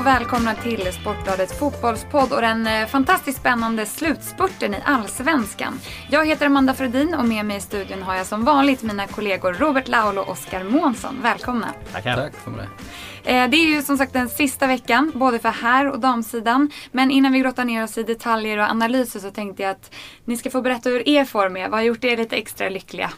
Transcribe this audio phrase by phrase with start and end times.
[0.00, 5.80] och välkomna till Sportbladets fotbollspodd och den eh, fantastiskt spännande slutspurten i Allsvenskan.
[6.10, 9.52] Jag heter Amanda Fredin och med mig i studion har jag som vanligt mina kollegor
[9.52, 11.18] Robert Laul och Oskar Månsson.
[11.22, 11.68] Välkomna!
[11.92, 12.16] Tackar!
[12.16, 13.32] Tack för det.
[13.32, 16.70] Eh, det är ju som sagt den sista veckan, både för här och damsidan.
[16.92, 19.94] Men innan vi grottar ner oss i detaljer och analyser så tänkte jag att
[20.24, 21.68] ni ska få berätta hur er form är.
[21.68, 23.10] Vad har gjort er lite extra lyckliga?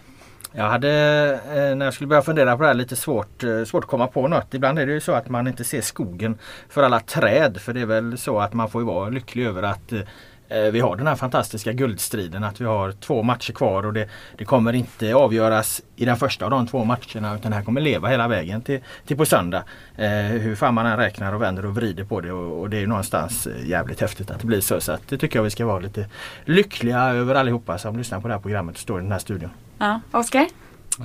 [0.55, 0.91] Jag hade
[1.47, 4.07] eh, när jag skulle börja fundera på det här lite svårt, eh, svårt att komma
[4.07, 4.55] på något.
[4.55, 6.39] Ibland är det ju så att man inte ser skogen
[6.69, 7.61] för alla träd.
[7.61, 10.81] För det är väl så att man får ju vara lycklig över att eh, vi
[10.81, 12.45] har den här fantastiska guldstriden.
[12.45, 16.45] Att vi har två matcher kvar och det, det kommer inte avgöras i den första
[16.45, 17.35] av de två matcherna.
[17.35, 19.63] Utan det här kommer leva hela vägen till, till på söndag.
[19.97, 22.33] Eh, hur fan man än räknar och vänder och vrider på det.
[22.33, 24.81] Och, och det är någonstans jävligt häftigt att det blir så.
[24.81, 26.07] Så att det tycker jag vi ska vara lite
[26.45, 29.51] lyckliga över allihopa som lyssnar på det här programmet och står i den här studion.
[29.83, 30.49] Ja, Oskar?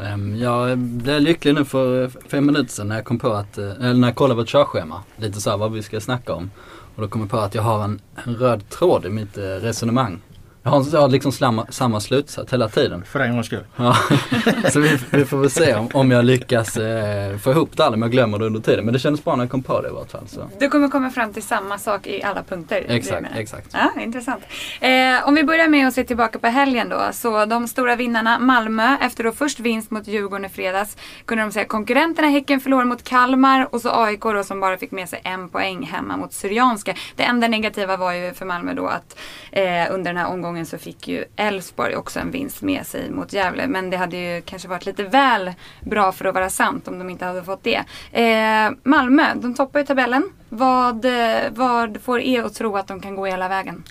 [0.04, 3.58] Ehm, jag blev lycklig nu för eh, fem minuter sedan när jag kom på att,
[3.58, 5.04] eh, eller när jag kollade vårt körschema.
[5.16, 6.52] Lite så här vad vi ska snacka om.
[6.96, 9.42] Och då kom jag på att jag har en, en röd tråd i mitt eh,
[9.42, 10.22] resonemang.
[10.68, 13.04] Jag har, jag har liksom samma, samma slutsats hela tiden.
[13.06, 13.64] För en gångs skull.
[13.76, 13.96] Ja,
[14.70, 17.96] så vi, vi, får väl se om, om jag lyckas eh, få ihop det eller
[17.96, 18.86] om jag glömmer det under tiden.
[18.86, 20.28] Men det kändes bra när jag kom på det i vart fall.
[20.28, 20.50] Så.
[20.60, 22.86] Du kommer komma fram till samma sak i alla punkter?
[22.88, 23.68] Exakt, exakt.
[23.74, 24.44] Ja, intressant.
[24.80, 27.02] Eh, om vi börjar med att se tillbaka på helgen då.
[27.12, 31.52] Så de stora vinnarna Malmö, efter då först vinst mot Djurgården i fredags, kunde de
[31.52, 35.22] säga konkurrenterna Häcken förlorade mot Kalmar och så AIK då som bara fick med sig
[35.24, 36.94] en poäng hemma mot Syrianska.
[37.16, 39.20] Det enda negativa var ju för Malmö då att
[39.52, 43.34] eh, under den här omgången så fick ju Elfsborg också en vinst med sig mot
[43.34, 43.68] Gävle.
[43.68, 47.10] Men det hade ju kanske varit lite väl bra för att vara sant om de
[47.10, 47.84] inte hade fått det.
[48.12, 50.30] Eh, Malmö, de toppar ju tabellen.
[50.50, 53.84] Vad, eh, vad får er att tro att de kan gå hela vägen?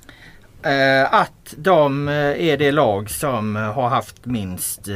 [0.67, 2.15] Eh, att de eh,
[2.49, 4.89] är det lag som eh, har haft minst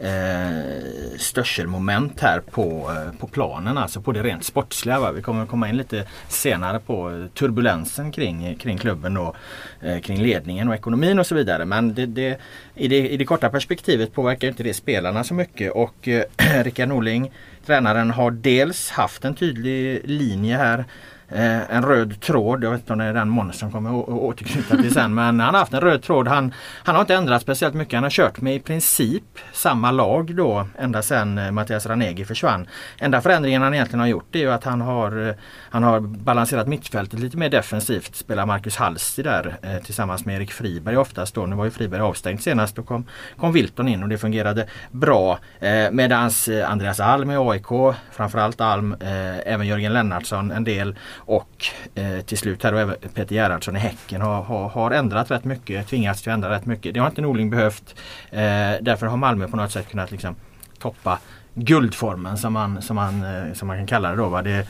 [0.00, 5.00] eh, störselmoment här på, eh, på planen, alltså på det rent sportsliga.
[5.00, 5.12] Va?
[5.12, 9.36] Vi kommer komma in lite senare på turbulensen kring, kring klubben och
[9.80, 11.64] eh, kring ledningen och ekonomin och så vidare.
[11.64, 12.40] Men det, det,
[12.74, 16.24] i, det, i det korta perspektivet påverkar inte det spelarna så mycket och eh,
[16.62, 17.32] Rickard Norling,
[17.66, 20.84] tränaren, har dels haft en tydlig linje här
[21.30, 22.64] eh, en röd tråd.
[22.64, 25.14] Jag vet inte om det är den Måns som kommer att återknyta till sen.
[25.14, 26.28] Men han har haft en röd tråd.
[26.28, 26.54] Han,
[26.84, 27.94] han har inte ändrat speciellt mycket.
[27.94, 32.66] Han har kört med i princip samma lag då ända sedan eh, Mattias Ranegi försvann.
[32.98, 35.34] Enda förändringen han egentligen har gjort är ju att han har, eh,
[35.70, 38.16] han har balanserat mittfältet lite mer defensivt.
[38.16, 41.46] Spelar Marcus Halsi där eh, tillsammans med Erik Friberg oftast då.
[41.46, 42.76] Nu var ju Friberg avstängd senast.
[42.76, 45.38] Då kom, kom Wilton in och det fungerade bra.
[45.60, 50.96] Eh, Medans eh, Andreas Alm i AIK, framförallt Alm, eh, även Jörgen Lennartsson en del
[51.24, 55.30] och eh, till slut här då även Peter Gerhardsson i Häcken har, har, har, ändrat
[55.30, 56.94] rätt mycket, tvingats till att ändra rätt mycket.
[56.94, 57.94] Det har inte Norling behövt.
[58.30, 58.38] Eh,
[58.80, 60.36] därför har Malmö på något sätt kunnat liksom
[60.78, 61.18] toppa
[61.54, 64.28] guldformen som man, som man, eh, som man kan kalla det då.
[64.28, 64.42] Va?
[64.42, 64.64] Det, eh,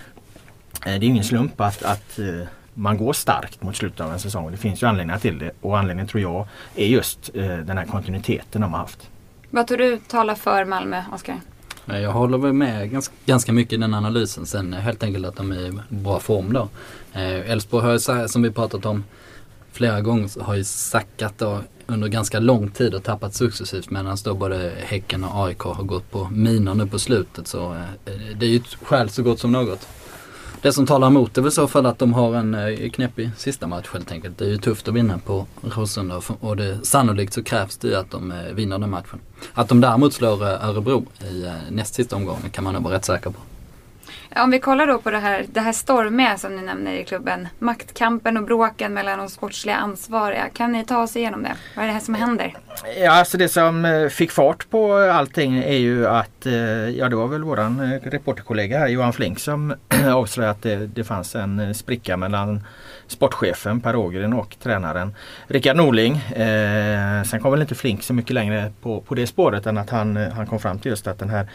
[0.85, 4.51] det är ingen slump att, att eh, man går starkt mot slutet av en säsong.
[4.51, 7.85] Det finns ju anledningar till det och anledningen tror jag är just eh, den här
[7.85, 9.11] kontinuiteten de har haft.
[9.51, 11.41] Vad tror du talar för Malmö, Oskar?
[11.85, 14.47] Jag håller väl med ganska, ganska mycket i den analysen.
[14.47, 16.69] Sen helt enkelt att de är i bra form då.
[17.13, 19.05] Eh, Elfsborg har ju som vi pratat om
[19.73, 24.35] flera gånger har ju sackat då under ganska lång tid och tappat successivt medan då
[24.35, 27.49] både Häcken och AIK har gått på minor nu på slutet.
[27.49, 29.89] Så eh, det är ju ett skäl så gott som något.
[30.63, 33.67] Det som talar emot är väl så fall att de har en eh, knepig sista
[33.67, 34.39] match helt enkelt.
[34.39, 37.95] Det är ju tufft att vinna på Råsunda och det, sannolikt så krävs det ju
[37.95, 39.21] att de eh, vinner den matchen.
[39.55, 43.05] Att de däremot slår eh, Örebro i näst sista omgången kan man nog vara rätt
[43.05, 43.41] säker på.
[44.37, 47.49] Om vi kollar då på det här, det här stormiga som ni nämner i klubben.
[47.59, 50.49] Maktkampen och bråken mellan de sportsliga ansvariga.
[50.49, 51.53] Kan ni ta oss igenom det?
[51.77, 52.55] Vad är det här som händer?
[52.97, 56.55] Ja, alltså det som eh, fick fart på allting är ju att, eh,
[56.89, 59.75] ja det var väl våran eh, reporterkollega här Johan Flink som
[60.15, 62.61] avslöjade att det, det fanns en spricka mellan
[63.11, 65.15] sportchefen Per Ågren och tränaren
[65.47, 66.17] Rickard Norling.
[66.17, 69.91] Eh, sen kom väl inte Flink så mycket längre på, på det spåret än att
[69.91, 71.49] han, eh, han kom fram till just att den här,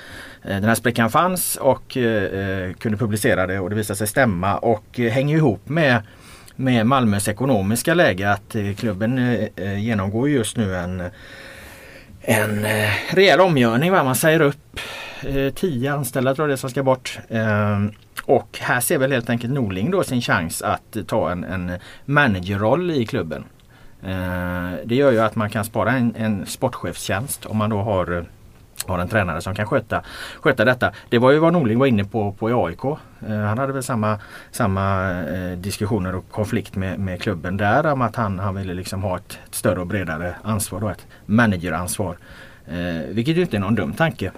[0.44, 4.07] eh, den här sprickan fanns och eh, eh, kunde publicera det och det visade sig
[4.07, 6.01] stämma och hänger ihop med
[6.57, 9.39] med Malmös ekonomiska läge att klubben
[9.77, 11.03] genomgår just nu en
[12.21, 12.65] en
[13.09, 13.91] rejäl omgörning.
[13.91, 14.03] Va?
[14.03, 14.79] Man säger upp
[15.21, 17.19] eh, tio anställda tror jag det som ska bort.
[17.29, 17.91] Ehm,
[18.23, 21.71] och här ser väl helt enkelt Norling då sin chans att ta en, en
[22.06, 23.44] managerroll i klubben.
[24.03, 28.17] Eh, det gör ju att man kan spara en, en sportchefstjänst om man då har
[28.17, 28.23] eh,
[28.88, 30.01] har en tränare som kan sköta,
[30.41, 30.91] sköta detta.
[31.09, 32.85] Det var ju vad Norling var inne på på i AIK.
[33.27, 34.19] Eh, han hade väl samma,
[34.51, 39.03] samma eh, diskussioner och konflikt med, med klubben där om att han, han ville liksom
[39.03, 42.17] ha ett, ett större och bredare ansvar, då, ett manageransvar.
[42.67, 44.31] Eh, vilket ju inte är någon dum tanke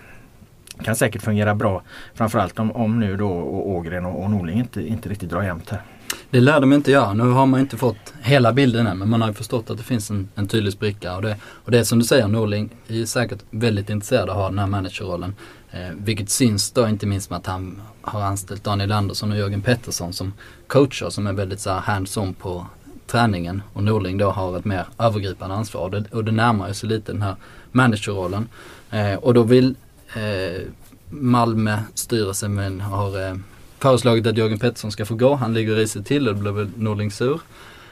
[0.83, 1.81] kan säkert fungera bra.
[2.13, 5.69] Framförallt om, om nu då och Ågren och, och Norling inte, inte riktigt drar jämnt
[5.69, 5.81] här.
[6.29, 7.13] Det lär de inte göra.
[7.13, 9.83] Nu har man inte fått hela bilden än men man har ju förstått att det
[9.83, 11.15] finns en, en tydlig spricka.
[11.15, 14.41] Och det, och det är som du säger, Norling är säkert väldigt intresserad av att
[14.41, 15.35] ha den här managerrollen.
[15.71, 19.61] Eh, vilket syns då inte minst med att han har anställt Daniel Andersson och Jörgen
[19.61, 20.33] Pettersson som
[20.67, 22.65] coacher som är väldigt så hands-on på
[23.07, 23.61] träningen.
[23.73, 25.81] Och Norling då har ett mer övergripande ansvar.
[25.81, 27.35] Och det, och det närmar sig lite den här
[27.71, 28.47] managerrollen.
[28.91, 29.75] Eh, och då vill
[30.17, 30.61] eh,
[31.09, 33.35] Malmö styrelse men har eh,
[33.79, 35.35] föreslagit att Jörgen Pettersson ska få gå.
[35.35, 37.41] Han ligger risigt till och då blir väl Norling sur.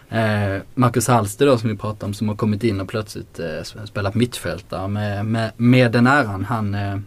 [0.10, 3.86] Eh, Marcus Hallster då som vi pratade om som har kommit in och plötsligt eh,
[3.86, 6.46] spelat mittfältare med, med, med den äran.
[6.46, 7.00] Han eh,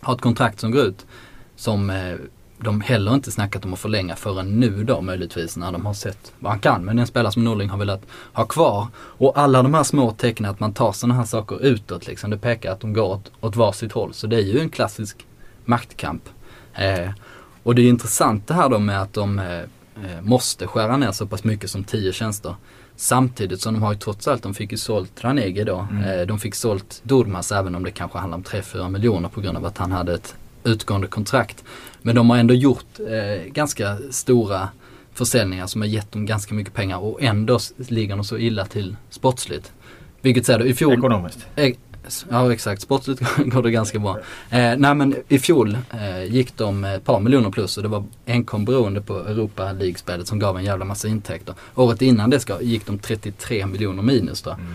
[0.00, 1.06] har ett kontrakt som går ut
[1.56, 2.14] som eh,
[2.58, 6.32] de heller inte snackat om att förlänga förrän nu då möjligtvis när de har sett
[6.38, 6.84] vad han kan.
[6.84, 8.86] Men en spelare som Norling har velat ha kvar.
[8.96, 12.30] Och alla de här små tecknen att man tar sådana här saker utåt liksom.
[12.30, 14.14] Det pekar att de går åt, åt varsitt håll.
[14.14, 15.26] Så det är ju en klassisk
[15.64, 16.22] maktkamp.
[16.74, 17.10] Eh,
[17.62, 21.12] och det är intressant det här då med att de eh, eh måste skära ner
[21.12, 22.54] så pass mycket som 10 tjänster.
[22.96, 25.88] Samtidigt som de har ju trots allt, de fick ju sålt Ranegi då.
[25.90, 26.20] Mm.
[26.20, 29.56] Eh, de fick sålt Durmas även om det kanske handlar om 3-4 miljoner på grund
[29.56, 30.34] av att han hade ett
[30.66, 31.64] utgående kontrakt.
[32.02, 34.68] Men de har ändå gjort eh, ganska stora
[35.14, 38.96] försäljningar som har gett dem ganska mycket pengar och ändå ligger de så illa till
[39.10, 39.72] sportsligt.
[40.20, 40.92] Vilket säger du, i fjol...
[40.92, 41.46] Ekonomiskt.
[41.56, 41.74] Eh,
[42.30, 44.18] ja exakt, sportsligt går det ganska bra.
[44.50, 48.04] Eh, nej men i fjol eh, gick de ett par miljoner plus och det var
[48.26, 51.54] enkom beroende på Europa League-spelet som gav en jävla massa intäkter.
[51.74, 54.50] Året innan det ska, gick de 33 miljoner minus då.
[54.50, 54.74] Mm.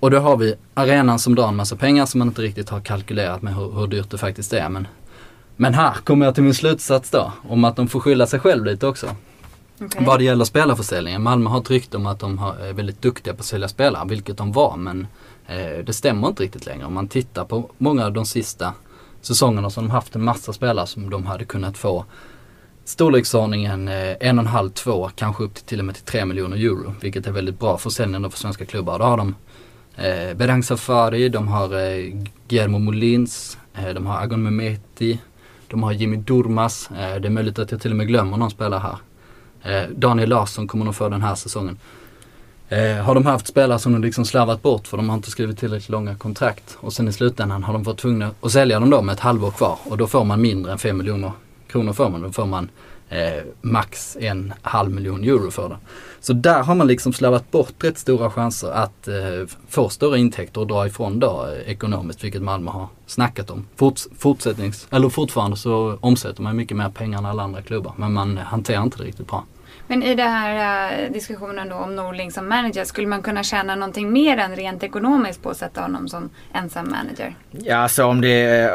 [0.00, 2.80] Och då har vi arenan som drar en massa pengar som man inte riktigt har
[2.80, 4.68] kalkylerat med hur, hur dyrt det faktiskt är.
[4.68, 4.86] Men
[5.62, 8.64] men här kommer jag till min slutsats då, om att de får skylla sig själv
[8.64, 9.06] lite också.
[9.80, 10.04] Okay.
[10.04, 11.22] Vad det gäller spelarförsäljningen.
[11.22, 14.36] Malmö har ett rykte om att de är väldigt duktiga på att sälja spelare, vilket
[14.36, 14.76] de var.
[14.76, 15.06] Men
[15.46, 16.84] eh, det stämmer inte riktigt längre.
[16.84, 18.74] Om man tittar på många av de sista
[19.20, 22.04] säsongerna så har de haft en massa spelare som de hade kunnat få
[22.84, 26.24] storleksordningen eh, en och en halv, två, kanske upp till till och med till tre
[26.24, 26.94] miljoner euro.
[27.00, 28.98] Vilket är väldigt bra försäljning för svenska klubbar.
[28.98, 29.34] Då har de
[29.96, 32.14] eh, Berang Safari, de har eh,
[32.48, 35.18] Guillermo Molins, eh, de har Agon Mehmeti,
[35.72, 36.90] de har Jimmy Durmas.
[36.90, 38.96] Eh, det är möjligt att jag till och med glömmer någon spelare här.
[39.82, 41.78] Eh, Daniel Larsson kommer nog få den här säsongen.
[42.68, 45.58] Eh, har de haft spelare som de liksom slarvat bort för de har inte skrivit
[45.58, 46.76] tillräckligt långa kontrakt.
[46.80, 49.50] Och sen i slutändan har de varit tvungna att sälja dem då med ett halvår
[49.50, 49.78] kvar.
[49.84, 51.32] Och då får man mindre än 5 miljoner
[51.66, 52.22] kronor för man.
[52.22, 52.68] Då får man
[53.12, 55.76] eh, max en halv miljon euro för det.
[56.20, 59.14] Så där har man liksom slarvat bort rätt stora chanser att eh,
[59.68, 63.66] få större intäkter och dra ifrån då eh, ekonomiskt, vilket Malmö har snackat om.
[63.76, 68.12] Forts fortsättnings, eller fortfarande så omsätter man mycket mer pengar än alla andra klubbar, men
[68.12, 69.44] man hanterar inte det riktigt bra.
[69.86, 73.74] Men i den här eh, diskussionen då om Norling som manager, skulle man kunna tjäna
[73.74, 77.34] någonting mer än rent ekonomiskt på att sätta honom som ensam manager?
[77.50, 78.70] Ja, alltså om det, eh,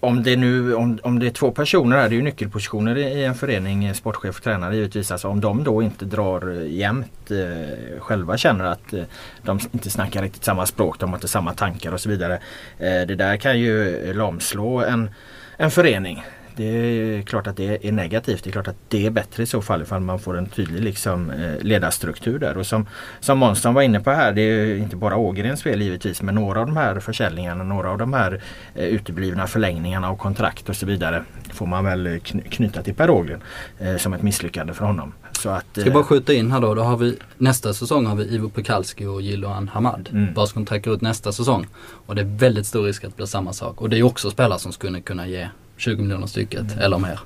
[0.00, 3.24] om det nu om, om det är två personer här, det är ju nyckelpositioner i
[3.24, 5.10] en förening, eh, sportchef och tränare givetvis.
[5.10, 9.02] Alltså om de då inte drar jämnt eh, själva känner att eh,
[9.42, 12.34] de inte snackar riktigt samma språk, de har inte samma tankar och så vidare.
[12.78, 15.10] Eh, det där kan ju lamslå en,
[15.56, 16.24] en förening.
[16.56, 18.44] Det är klart att det är negativt.
[18.44, 20.82] Det är klart att det är bättre i så fall ifall man får en tydlig
[20.82, 22.56] liksom, eh, ledarstruktur där.
[22.56, 22.86] Och som,
[23.20, 26.60] som Månsson var inne på här, det är inte bara Ågrens fel givetvis men några
[26.60, 28.42] av de här försäljningarna, några av de här
[28.74, 32.20] eh, uteblivna förlängningarna av kontrakt och så vidare får man väl
[32.50, 33.40] knyta till Per Ågren
[33.78, 35.12] eh, som ett misslyckande för honom.
[35.32, 38.34] Så att, Ska bara skjuta in här då, då har vi nästa säsong har vi
[38.34, 40.08] Ivo Pekalski och Jiloan Hamad.
[40.12, 40.34] Mm.
[40.34, 41.66] Vars kontrakt går ut nästa säsong.
[42.06, 43.80] Och det är väldigt stor risk att det blir samma sak.
[43.80, 46.78] Och det är också spelare som skulle kunna ge 20 miljoner stycket mm.
[46.78, 47.20] eller mer.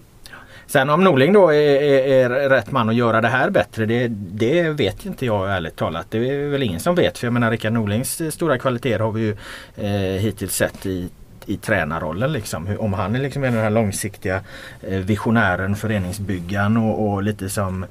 [0.66, 4.08] Sen om Norling då är, är, är, rätt man att göra det här bättre det,
[4.08, 6.06] det vet inte jag ärligt talat.
[6.10, 7.18] Det är väl ingen som vet.
[7.18, 9.36] För jag menar Rickard Norlings stora kvaliteter har vi ju
[9.76, 11.08] eh, hittills sett i
[11.46, 12.32] i tränarrollen.
[12.32, 12.76] Liksom.
[12.78, 14.40] Om han är liksom den här långsiktiga
[14.82, 17.84] eh, visionären, föreningsbyggaren och, och lite som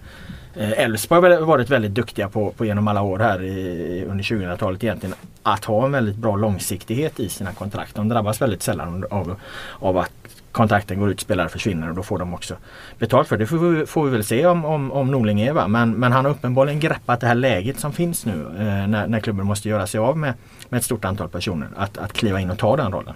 [0.56, 4.84] eh, Elfsborg har varit väldigt duktiga på, på genom alla år här i, under 2000-talet
[4.84, 5.16] egentligen.
[5.44, 7.96] Att ha en väldigt bra långsiktighet i sina kontrakt.
[7.96, 9.36] De drabbas väldigt sällan av,
[9.80, 10.12] av att
[10.52, 12.56] kontrakten går ut, spelare försvinner och då får de också
[13.00, 13.46] betalt för det.
[13.46, 15.54] får vi, får vi väl se om, om, om Norling är.
[15.54, 15.68] Va?
[15.68, 19.20] Men, men han har uppenbarligen greppat det här läget som finns nu eh, när, när
[19.20, 20.34] klubben måste göra sig av med,
[20.70, 21.70] med ett stort antal personer.
[21.76, 23.16] Att, att kliva in och ta den rollen.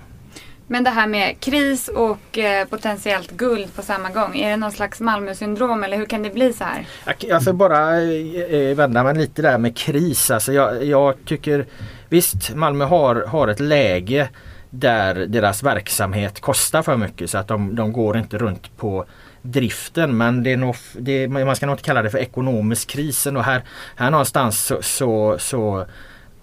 [0.68, 4.36] Men det här med kris och eh, potentiellt guld på samma gång.
[4.36, 6.88] Är det någon slags Malmö-syndrom eller hur kan det bli så här?
[7.20, 10.32] Jag får bara eh, eh, vända mig lite där med kris.
[10.32, 11.66] Alltså jag, jag tycker
[12.10, 14.30] visst Malmö har, har ett läge
[14.76, 19.06] där deras verksamhet kostar för mycket så att de, de går inte runt på
[19.42, 20.18] driften.
[20.18, 23.44] Men det är nog, det, man ska nog inte kalla det för ekonomisk krisen och
[23.44, 23.64] här,
[23.96, 25.86] här någonstans så, så, så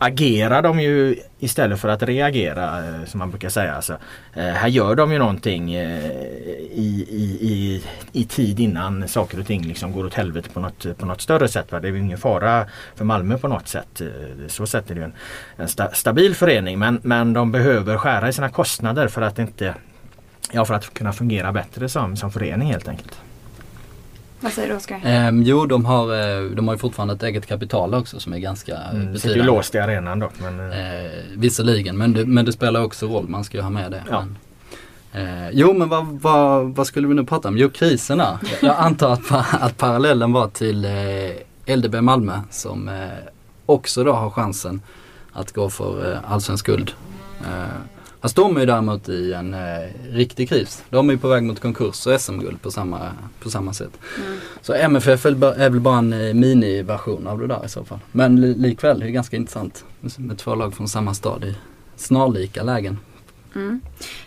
[0.03, 3.75] agerar de ju istället för att reagera eh, som man brukar säga.
[3.75, 3.97] Alltså,
[4.35, 6.11] eh, här gör de ju någonting eh,
[6.73, 10.99] i, i, i, i tid innan saker och ting liksom går åt helvete på något,
[10.99, 11.73] på något större sätt.
[11.73, 11.81] Va?
[11.81, 14.03] Det är ju ingen fara för Malmö på något sätt.
[14.49, 15.13] Så sätt är det ju en,
[15.57, 19.75] en sta, stabil förening men, men de behöver skära i sina kostnader för att inte
[20.53, 23.21] Ja för att kunna fungera bättre som, som förening helt enkelt.
[24.41, 25.01] Vad säger du Oskar?
[25.05, 28.39] Ehm, jo, de har, eh, de har ju fortfarande ett eget kapital också som är
[28.39, 29.43] ganska Mm, sitter ju betydande.
[29.53, 30.33] låst i arenan dock.
[30.41, 33.29] Men, eh, Eh, visserligen, men det, men det spelar också roll.
[33.29, 34.03] Man ska ju ha med det.
[34.11, 34.25] Ja.
[35.13, 37.59] Men, eh, jo, men vad, vad, vad skulle vi nu prata om?
[37.59, 38.41] Jo, kriserna.
[38.63, 39.31] Jag antar att,
[39.63, 42.95] att parallellen var till eh, LDB Malmö som eh,
[43.67, 44.83] också då har chansen
[45.33, 46.93] att gå för eh, allsvensk guld.
[47.41, 47.65] Eh,
[48.21, 49.61] fast de är ju däremot i en eh,
[50.13, 50.83] riktig kris.
[50.91, 52.99] De är ju på väg mot konkurs och SM-guld på samma,
[53.43, 53.91] på samma sätt.
[54.27, 54.39] Mm.
[54.63, 57.99] Så MFF är väl bara en eh, miniversion av det där i så fall.
[58.13, 61.55] Men li- likväl, det är ganska intressant med- med två lag från samma stad i
[61.97, 62.99] snarlika lägen.
[63.55, 63.81] Mm.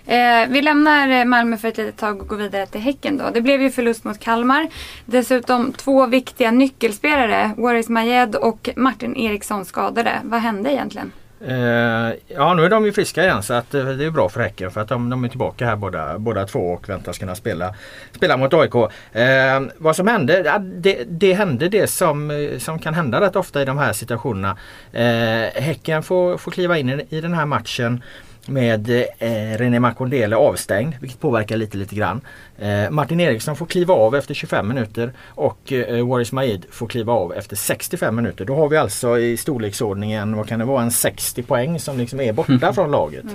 [0.06, 3.24] Eh, vi lämnar eh, Malmö för ett litet tag och går vidare till Häcken då.
[3.34, 4.68] Det blev ju förlust mot Kalmar.
[5.06, 10.22] Dessutom två viktiga nyckelspelare, Waris Majed och Martin Eriksson skadade.
[10.24, 11.12] Vad hände egentligen?
[11.48, 14.42] Eh, ja nu är de ju friska igen så att eh, det är bra för
[14.42, 17.76] Häcken för att de, de är tillbaka här båda, båda två och väntas kunna spela,
[18.12, 18.76] spela mot AIK.
[19.12, 20.42] Eh, vad som hände?
[20.46, 23.94] Ja, det, det hände det som, eh, som kan hända rätt ofta i de här
[23.94, 24.58] situationerna.
[24.92, 28.04] Eh, häcken får, får kliva in i, i den här matchen
[28.46, 32.22] med eh, René Makondele avstängd vilket påverkar lite lite grann.
[32.58, 37.14] Eh, Martin Eriksson får kliva av efter 25 minuter och eh, Waris Maid får kliva
[37.14, 38.46] av efter 65 minuter.
[38.46, 42.20] Då har vi alltså i storleksordningen, vad kan det vara, en 60 poäng som liksom
[42.20, 43.26] är borta från laget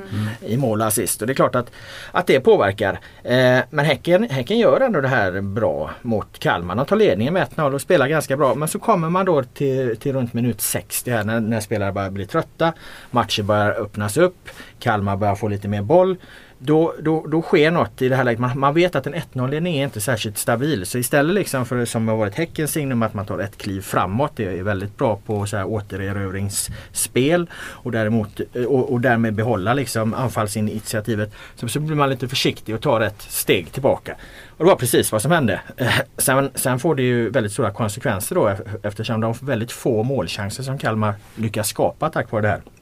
[0.40, 1.20] i mål och assist.
[1.20, 1.70] Och det är klart att,
[2.12, 3.00] att det påverkar.
[3.22, 6.74] Eh, men häcken, häcken gör ändå det här bra mot Kalmar.
[6.74, 8.54] De tar ledningen med 1-0 och spelar ganska bra.
[8.54, 12.10] Men så kommer man då till, till runt minut 60 här när, när spelare börjar
[12.10, 12.72] bli trötta.
[13.10, 14.48] Matcher börjar öppnas upp.
[14.78, 16.16] Kalmar Kalmar börjar få lite mer boll.
[16.58, 18.40] Då, då, då sker något i det här läget.
[18.40, 20.86] Man, man vet att en 1-0-ledning är inte särskilt stabil.
[20.86, 24.32] Så istället liksom för som har varit Häckens signum att man tar ett kliv framåt.
[24.36, 27.46] Det är väldigt bra på så här återerövringsspel.
[27.56, 31.34] Och, däremot, och, och därmed behålla liksom anfallsinitiativet.
[31.54, 34.16] Så, så blir man lite försiktig och tar ett steg tillbaka.
[34.48, 35.60] Och det var precis vad som hände.
[35.76, 40.02] Eh, sen, sen får det ju väldigt stora konsekvenser då eftersom de får väldigt få
[40.02, 42.77] målchanser som Kalmar lyckas skapa tack vare det här.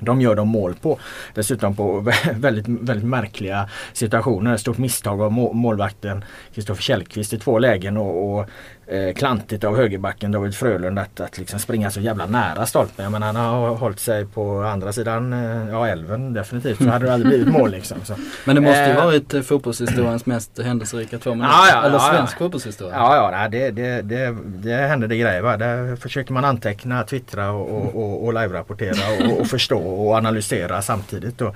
[0.00, 0.98] De gör de mål på.
[1.34, 2.00] Dessutom på
[2.34, 4.56] väldigt, väldigt märkliga situationer.
[4.56, 8.46] Stort misstag av målvakten Kristoffer Källqvist i två lägen och, och
[8.90, 13.12] eh, klantigt av högerbacken David Frölund att, att liksom springa så jävla nära stolpen.
[13.12, 16.78] Men han har hållit sig på andra sidan eh, ja, älven definitivt.
[16.78, 17.98] Så hade det aldrig blivit mål liksom.
[18.04, 18.14] Så.
[18.44, 19.04] Men det måste ju Eh.
[19.04, 21.52] varit eh, fotbollshistoriens mest händelserika två minuter.
[21.52, 22.16] Ja, ja, Eller ja, ja.
[22.16, 22.94] svensk fotbollshistoria.
[22.96, 25.40] Ja, ja det, det, det, det hände det grejer.
[25.42, 25.56] Va?
[25.56, 30.82] Där försöker man anteckna, twittra och, och, och, och live-rapportera och, och förstå och analysera
[30.82, 31.38] samtidigt.
[31.38, 31.46] Då.
[31.46, 31.52] Eh,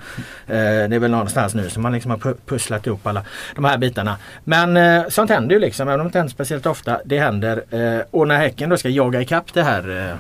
[0.47, 3.23] det är väl någonstans nu som man liksom har pu- pusslat ihop alla
[3.55, 4.17] de här bitarna.
[4.45, 7.00] Men eh, sånt händer ju liksom, även om det inte händer speciellt ofta.
[7.05, 7.64] Det händer.
[7.71, 10.16] Eh, och när Häcken då ska jaga ikapp det här eh,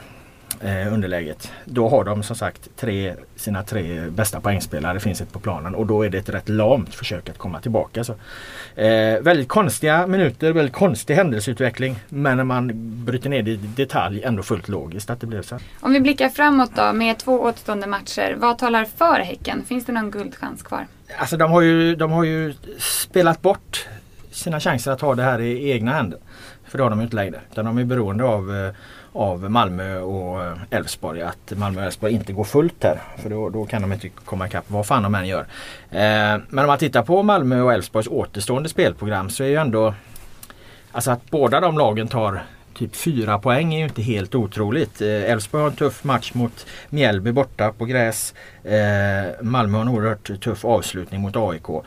[0.60, 1.52] eh, underläget.
[1.64, 5.86] Då har de som sagt tre, sina tre bästa poängspelare finns ett på planen och
[5.86, 8.04] då är det ett rätt lamt försök att komma tillbaka.
[8.04, 8.12] Så,
[8.80, 12.70] eh, väldigt konstiga minuter, väldigt konstig händelseutveckling men när man
[13.04, 15.58] bryter ner det i detalj ändå fullt logiskt att det blev så.
[15.80, 18.36] Om vi blickar framåt då med två återstående matcher.
[18.38, 19.64] Vad talar för Häcken?
[19.66, 20.86] Finns det någon guldchans kvar?
[21.18, 23.86] Alltså de har, ju, de har ju spelat bort
[24.34, 26.18] sina chanser att ha det här i egna händer.
[26.64, 27.40] För det har de ju inte längre.
[27.52, 28.72] Utan de är beroende av, eh,
[29.12, 31.22] av Malmö och eh, Elfsborg.
[31.22, 33.02] Att Malmö och Elfsborg inte går fullt här.
[33.18, 35.46] För då, då kan de inte komma ikapp vad fan de än gör.
[35.90, 39.94] Eh, men om man tittar på Malmö och Elfsborgs återstående spelprogram så är ju ändå
[40.94, 42.42] Alltså att båda de lagen tar
[42.74, 45.00] typ fyra poäng är ju inte helt otroligt.
[45.00, 48.34] Eh, Elfsborg har en tuff match mot Mjällby borta på gräs.
[48.64, 51.84] Eh, Malmö har en oerhört tuff avslutning mot AIK.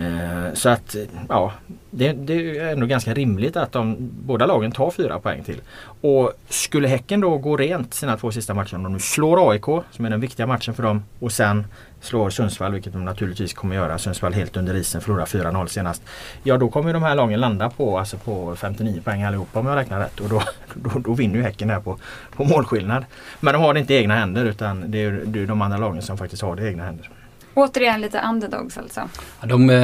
[0.00, 0.96] Eh, så att
[1.28, 1.52] ja,
[1.90, 5.60] det, det är ändå ganska rimligt att de, båda lagen tar fyra poäng till.
[6.00, 9.64] Och skulle Häcken då gå rent sina två sista matcher, om de nu slår AIK
[9.90, 11.66] som är den viktiga matchen för dem och sen
[12.00, 13.98] slår Sundsvall, vilket de naturligtvis kommer göra.
[13.98, 16.02] Sundsvall helt under isen, förlorar 4-0 senast.
[16.42, 19.76] Ja då kommer de här lagen landa på, alltså på 59 poäng allihopa om jag
[19.76, 20.20] räknar rätt.
[20.20, 20.42] Och då,
[20.74, 21.98] då, då vinner ju Häcken där på,
[22.36, 23.04] på målskillnad.
[23.40, 25.78] Men de har det inte i egna händer utan det är, det är de andra
[25.78, 27.10] lagen som faktiskt har det i egna händer.
[27.56, 29.00] Återigen lite underdogs alltså.
[29.40, 29.76] Ja, De, eh,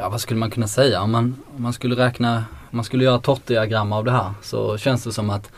[0.00, 1.02] ja, vad skulle man kunna säga?
[1.02, 2.36] Om man, om man skulle räkna,
[2.70, 5.50] om man skulle göra tårtdiagram av det här så känns det som att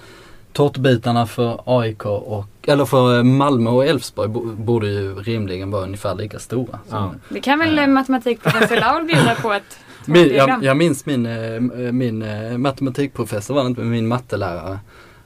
[0.53, 6.15] tårtbitarna för AIK och, eller för Malmö och Elfsborg bo- borde ju rimligen vara ungefär
[6.15, 6.79] lika stora.
[6.89, 7.15] Så- Ja.
[7.29, 11.61] Det kan väl eh, matematikprofessor Laul bjuda på ett Min, jag, jag minns min, eh,
[11.93, 12.25] min
[12.63, 14.79] matematikprofessor var inte, men min mattelärare.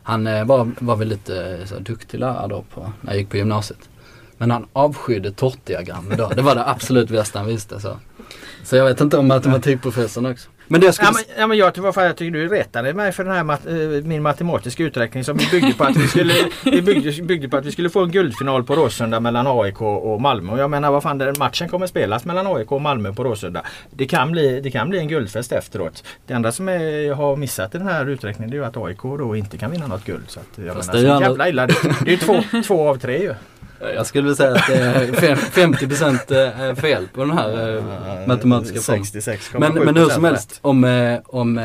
[0.02, 3.78] Han var, var väl lite så duktig lärare då på, när jag gick på gymnasiet.
[4.38, 6.28] Men han avskydde tårtdiagram då.
[6.28, 7.80] Det var det absolut bästa han visste.
[7.80, 7.96] Så,
[8.64, 10.48] så jag vet inte om matematikprofessorn också.
[10.68, 11.08] Men det jag skulle...
[11.08, 13.74] Ja, men, ja, men jag, jag tycker du retade mig för den här mat, eh,
[14.04, 17.64] min matematiska uträkning som vi byggde på att vi skulle, vi byggde, byggde på att
[17.64, 20.52] vi skulle få en guldfinal på Råsunda mellan AIK och Malmö.
[20.52, 23.62] Och jag menar vad fan den matchen kommer spelas mellan AIK och Malmö på Råsunda.
[23.90, 26.04] Det kan bli, det kan bli en guldfest efteråt.
[26.26, 29.02] Det enda som är, jag har missat i den här uträkningen är ju att AIK
[29.02, 30.24] då inte kan vinna något guld.
[30.28, 31.66] Så att, jag Fast menar, det är så jävla illa.
[31.66, 31.74] Det,
[32.04, 33.34] det är ju två, två av tre ju.
[33.80, 37.82] Jag skulle vilja säga att det är fem- 50% eh, fel på den här eh,
[38.28, 39.04] matematiska formeln.
[39.04, 41.64] 66,7% Men, men hur som helst, om, eh, om eh,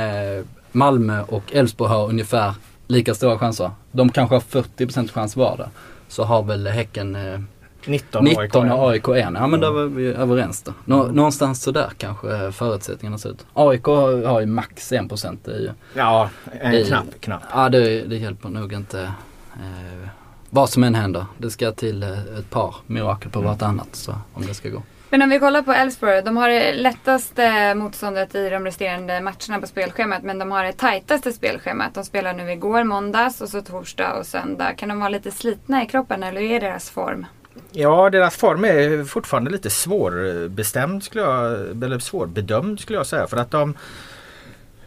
[0.72, 2.54] Malmö och Elfsborg har ungefär
[2.88, 3.72] lika stora chanser.
[3.92, 4.40] De kanske har
[4.78, 5.70] 40% chans var där.
[6.08, 7.40] Så har väl Häcken eh,
[7.86, 9.16] 19, 19 och AIK 1.
[9.36, 10.74] Ja men där var vi överens då.
[10.86, 13.46] Nå, Någonstans sådär kanske eh, förutsättningarna ser ut.
[13.54, 15.70] AIK har ju max 1% det är ju.
[15.94, 16.30] Ja,
[16.62, 17.42] en I- knapp, knapp.
[17.54, 19.02] Ja det, det hjälper nog inte.
[19.54, 20.08] Eh,
[20.54, 21.26] vad som än händer.
[21.38, 24.84] Det ska till eh, ett par mirakel på vartannat så, om det ska gå.
[25.10, 26.22] Men om vi kollar på Elfsborg.
[26.22, 30.24] De har det lättaste motståndet i de resterande matcherna på spelschemat.
[30.24, 31.94] Men de har det tajtaste spelschemat.
[31.94, 34.74] De spelar nu igår måndags och så torsdag och söndag.
[34.74, 37.26] Kan de vara lite slitna i kroppen eller hur är deras form?
[37.72, 41.54] Ja, deras form är fortfarande lite svårbestämd skulle jag,
[41.84, 43.28] eller svårbedömd skulle jag säga.
[43.28, 43.78] För att de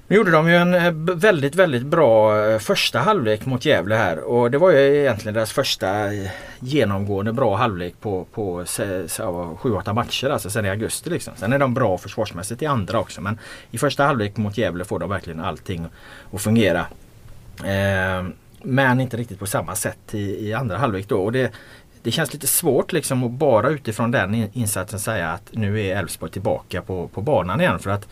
[0.08, 4.18] nu gjorde de ju en eh, väldigt, väldigt bra eh, första halvlek mot Gävle här
[4.18, 6.30] och det var ju egentligen deras första eh,
[6.60, 11.10] genomgående bra halvlek på, på se- se- ja, sju, åtta matcher alltså sen i augusti
[11.10, 11.32] liksom.
[11.36, 13.38] Sen är de bra försvarsmässigt i andra också men
[13.70, 15.86] i första halvlek mot Gävle får de verkligen allting
[16.32, 16.86] att fungera.
[17.64, 18.24] Eh,
[18.62, 21.24] men inte riktigt på samma sätt i, i andra halvlek då.
[21.24, 21.52] Och det,
[22.02, 26.32] det känns lite svårt liksom att bara utifrån den insatsen säga att nu är Elfsborg
[26.32, 27.78] tillbaka på, på banan igen.
[27.78, 28.08] För att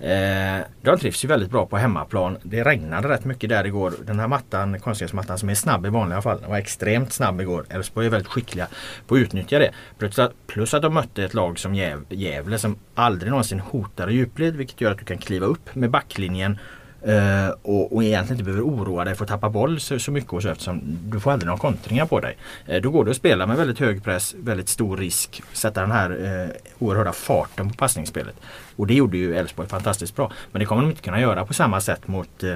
[0.00, 2.38] eh, de trivs ju väldigt bra på hemmaplan.
[2.42, 3.92] Det regnade rätt mycket där igår.
[4.04, 7.66] Den här mattan, konstgräsmattan som är snabb i vanliga fall, den var extremt snabb igår.
[7.68, 8.66] Elfsborg är väldigt skickliga
[9.06, 9.70] på att utnyttja det.
[9.98, 11.74] Plus att, plus att de mötte ett lag som
[12.08, 15.90] Gävle som aldrig någonsin hotar i djupled vilket gör att du kan kliva upp med
[15.90, 16.58] backlinjen
[17.06, 20.32] Eh, och, och egentligen inte behöver oroa dig för att tappa boll så, så mycket
[20.32, 22.36] och så eftersom du får aldrig några kontringar på dig.
[22.66, 25.90] Eh, då går det att spela med väldigt hög press, väldigt stor risk, sätta den
[25.90, 28.34] här eh, oerhörda farten på passningsspelet.
[28.76, 30.32] Och det gjorde ju Elfsborg fantastiskt bra.
[30.52, 32.54] Men det kommer de inte kunna göra på samma sätt mot eh,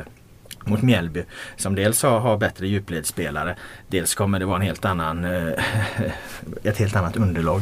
[0.64, 1.24] mot Mjällby
[1.56, 3.56] som dels har, har bättre djupledsspelare
[3.88, 5.52] dels kommer det vara en helt annan eh,
[6.62, 7.60] ett helt annat underlag.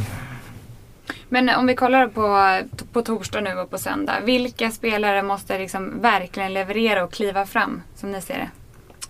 [1.29, 2.59] Men om vi kollar på,
[2.93, 4.21] på torsdag nu och på söndag.
[4.25, 8.49] Vilka spelare måste liksom verkligen leverera och kliva fram som ni ser det?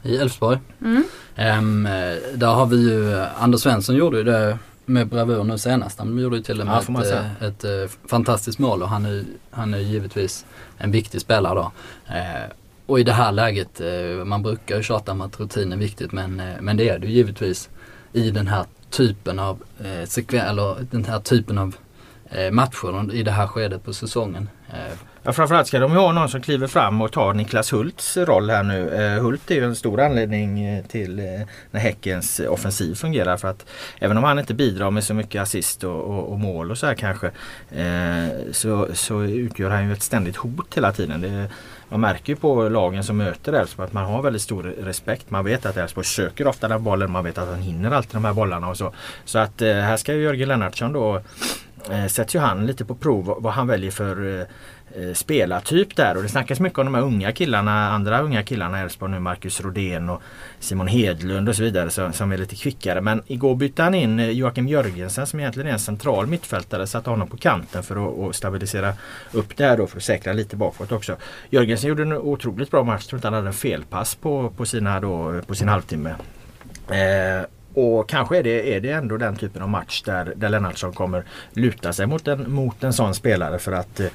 [0.08, 0.58] I Elfsborg.
[0.80, 1.04] Mm.
[1.36, 5.98] Eh, där har vi ju, Anders Svensson gjorde ju det med bravur nu senast.
[5.98, 9.06] Han gjorde ju till och med Ja, ett, eh, ett, eh, fantastiskt mål och han
[9.06, 10.46] är, han är givetvis
[10.78, 11.72] en viktig spelare då.
[12.06, 12.52] Eh,
[12.86, 16.12] och i det här läget, eh, man brukar ju tjata om att rutin är viktigt
[16.12, 17.68] men, eh, men det är det ju givetvis
[18.12, 21.76] i den här typen av eh, sekven, eller den här typen av
[22.30, 24.48] Eh, matcher i det här skedet på säsongen.
[24.70, 28.50] Eh, ja, framförallt ska de ha någon som kliver fram och tar Niklas Hults roll
[28.50, 28.88] här nu.
[28.88, 31.16] Eh, Hult är ju en stor anledning till
[31.70, 33.36] när Häckens offensiv fungerar.
[33.36, 33.66] För att
[33.98, 36.86] även om han inte bidrar med så mycket assist och, och, och mål och så
[36.86, 37.26] här kanske
[37.70, 41.20] eh, så, så utgör han ju ett ständigt hot hela tiden.
[41.20, 41.48] Det,
[41.88, 45.30] man märker ju på lagen som möter Elfsborg att man har väldigt stor respekt.
[45.30, 47.10] Man vet att Elfsborg söker ofta den bollen.
[47.10, 48.92] Man vet att han hinner alltid de här bollarna och så.
[49.24, 51.22] Så att eh, här ska ju Jörgen Lennartsson då
[51.90, 54.46] Eh, sätts ju han lite på prov vad, han väljer för eh,
[55.02, 58.78] eh, spelartyp där och det snackas mycket om de här unga killarna, andra unga killarna
[58.78, 60.22] i Elfsborg nu, Marcus Rodén och
[60.58, 63.00] Simon Hedlund och så vidare som, som är lite kvickare.
[63.00, 67.10] Men igår bytte han in eh, Joakim Jörgensen som egentligen är en central mittfältare, satte
[67.10, 68.92] honom på kanten för att, stabilisera
[69.32, 71.16] upp det här då för att säkra lite bakåt också.
[71.50, 75.00] Jörgensen gjorde en otroligt bra match, tror inte han hade en felpass på, på, sina
[75.00, 76.14] då, på sin halvtimme.
[76.88, 77.46] Eh,
[77.78, 81.24] och kanske är det, är det ändå den typen av match där, där Lennartsson kommer
[81.52, 84.06] luta sig mot en, mot en sån spelare för att eh,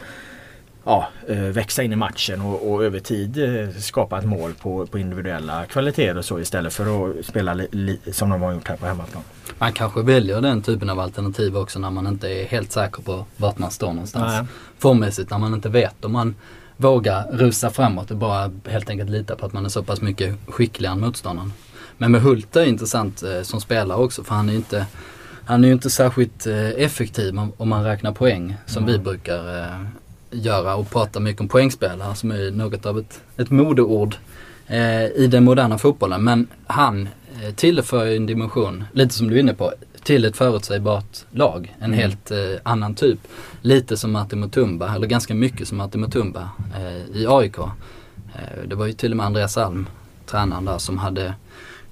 [0.83, 4.85] ja, eh, växa in i matchen och, och över tid eh, skapa ett mål på,
[4.85, 8.67] på individuella kvaliteter och så istället för att spela li, li, som de har gjort
[8.67, 9.23] här på hemmaplan.
[9.57, 13.25] Man kanske väljer den typen av alternativ också när man inte är helt säker på
[13.37, 14.33] vart man står någonstans.
[14.33, 14.45] Nej.
[14.79, 16.35] Formmässigt när man inte vet om man
[16.77, 20.35] vågar rusa framåt och bara helt enkelt lita på att man är så pass mycket
[20.47, 21.53] skickligare än motståndaren.
[21.97, 24.85] Men med Hult är intressant eh, som spelare också för han är ju inte
[25.45, 29.79] han är ju inte särskilt eh, effektiv om, man räknar poäng som vi brukar eh,
[30.31, 34.15] göra och prata mycket om poängspelare som är något av ett, ett modeord
[35.15, 36.23] i den moderna fotbollen.
[36.23, 37.09] Men han
[37.55, 41.75] tillför ju en dimension, lite som du är inne på, till ett förutsägbart lag.
[41.79, 41.99] En Mm.
[41.99, 43.19] helt eh, annan typ.
[43.61, 47.57] Lite som Martin Mutumba, eller ganska mycket som Martin Mutumba eh, i AIK.
[47.57, 49.87] Eh, det var ju till och med Andreas Alm
[50.25, 51.33] tränaren där som hade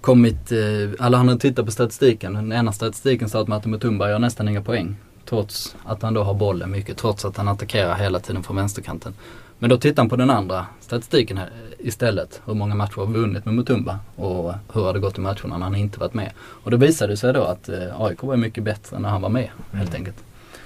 [0.02, 0.60] kommit, eh,
[1.00, 2.34] alla han hade tittat på statistiken.
[2.34, 4.96] Den ena statistiken sa att Martin Mutumba gör nästan inga poäng.
[5.26, 9.14] Trots att han då har bollen mycket, trots att han attackerar hela tiden från vänsterkanten.
[9.60, 12.42] Men då tittar han på den andra statistiken här istället.
[12.46, 15.58] Hur många matcher har vi vunnit med Mutumba och hur har det gått i matcherna
[15.58, 16.32] när han inte varit med.
[16.40, 19.30] Och då visade det sig då att eh, AIK var mycket bättre när han var
[19.30, 20.00] med helt Mm.
[20.02, 20.24] enkelt.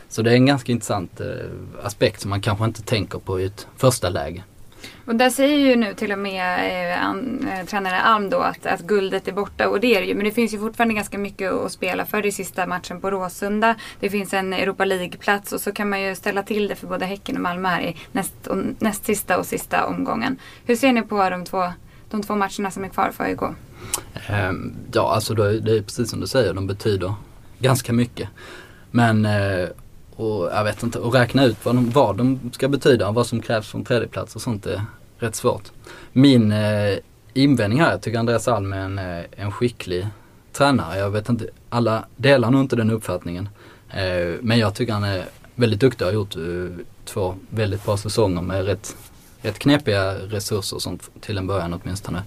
[0.10, 1.28] Så det är en ganska intressant eh,
[1.84, 4.43] aspekt som man kanske inte tänker på i ett första läge.
[5.06, 8.65] Och där säger ju nu till och med eh, an, eh, tränare Alm då att,
[8.65, 10.15] att guldet är borta och det är det ju.
[10.15, 13.76] Men det finns ju fortfarande ganska mycket att spela för i sista matchen på Råsunda.
[14.00, 17.06] Det finns en Europa League-plats och så kan man ju ställa till det för både
[17.06, 20.38] Häcken och Malmö här i näst, och, näst sista och sista omgången.
[20.65, 21.72] Hur ser ni på de två,
[22.10, 23.41] de två matcherna som är kvar för AIK?
[24.28, 27.13] Ehm, ja, alltså det, det är precis som du säger, de betyder
[27.60, 28.30] ganska mycket.
[28.91, 29.70] Men, eh,
[30.15, 33.28] och jag vet inte, att räkna ut vad de, vad de ska betyda och vad
[33.28, 34.82] som krävs från tredjeplats och sånt är
[35.17, 35.71] rätt svårt.
[36.12, 36.97] Min eh,
[37.34, 40.08] invändning här, jag tycker Andreas Alm är en, eh, en skicklig
[40.51, 40.97] tränare.
[40.97, 43.49] Jag vet inte, alla delar nog inte den uppfattningen.
[43.89, 45.25] Eh, men jag tycker han är
[45.56, 48.95] väldigt duktig och har gjort eh, två väldigt bra säsonger med rätt,
[49.41, 52.23] rätt knepiga resurser och sånt till en början åtminstone.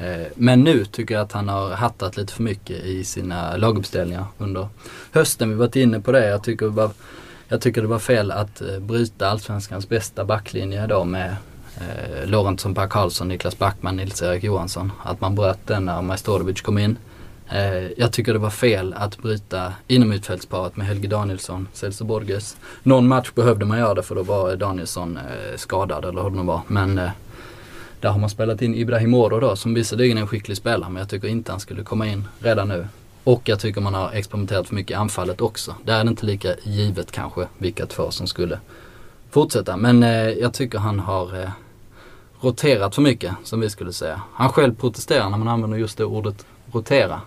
[0.00, 4.24] Eh, men nu tycker jag att han har hattat lite för mycket i sina laguppställningar
[4.38, 4.68] under
[5.12, 5.48] hösten.
[5.48, 6.26] Vi varit inne på det.
[6.28, 6.90] Jag tycker, det var,
[7.48, 11.36] jag tycker det var fel att eh, bryta Allsvenskans bästa backlinje då med
[11.76, 14.92] eh, Lorentzon, Per Karlsson, Niklas Backman, Nils-Erik Johansson.
[15.02, 16.96] Att man bröt den när Majstorovic kom in.
[17.48, 22.56] Eh, jag tycker det var fel att bryta inomhutfältsparet med Helge Danielsson, Celso Borges.
[22.82, 26.36] Någon match behövde man göra det för då var Danielsson eh, skadad eller hur det
[26.36, 26.60] nu var.
[26.66, 27.10] Men eh,
[28.06, 31.00] där har man spelat in Ibrahim Oro då som visserligen är en skicklig spelare men
[31.00, 32.86] jag tycker inte han skulle komma in redan nu.
[33.24, 35.74] Och jag tycker man har experimenterat för mycket i anfallet också.
[35.84, 38.58] Där är det inte lika givet kanske vilka två som skulle
[39.30, 39.76] fortsätta.
[39.76, 41.50] Men eh, jag tycker han har eh,
[42.40, 44.22] roterat för mycket som vi skulle säga.
[44.32, 47.20] Han själv protesterar när man använder just det ordet rotera.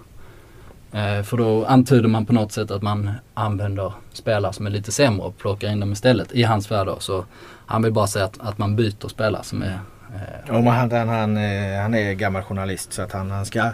[0.91, 4.91] Eh, för då antyder man på något sätt att man använder spelare som är lite
[4.91, 6.99] sämre och plockar in dem istället i hans värld då.
[6.99, 7.25] Så
[7.65, 9.79] han vill bara säga att, att man byter spelare som är
[10.15, 13.45] eh, Ja, men han, han, han, eh, han är gammal journalist så att han, han
[13.45, 13.71] ska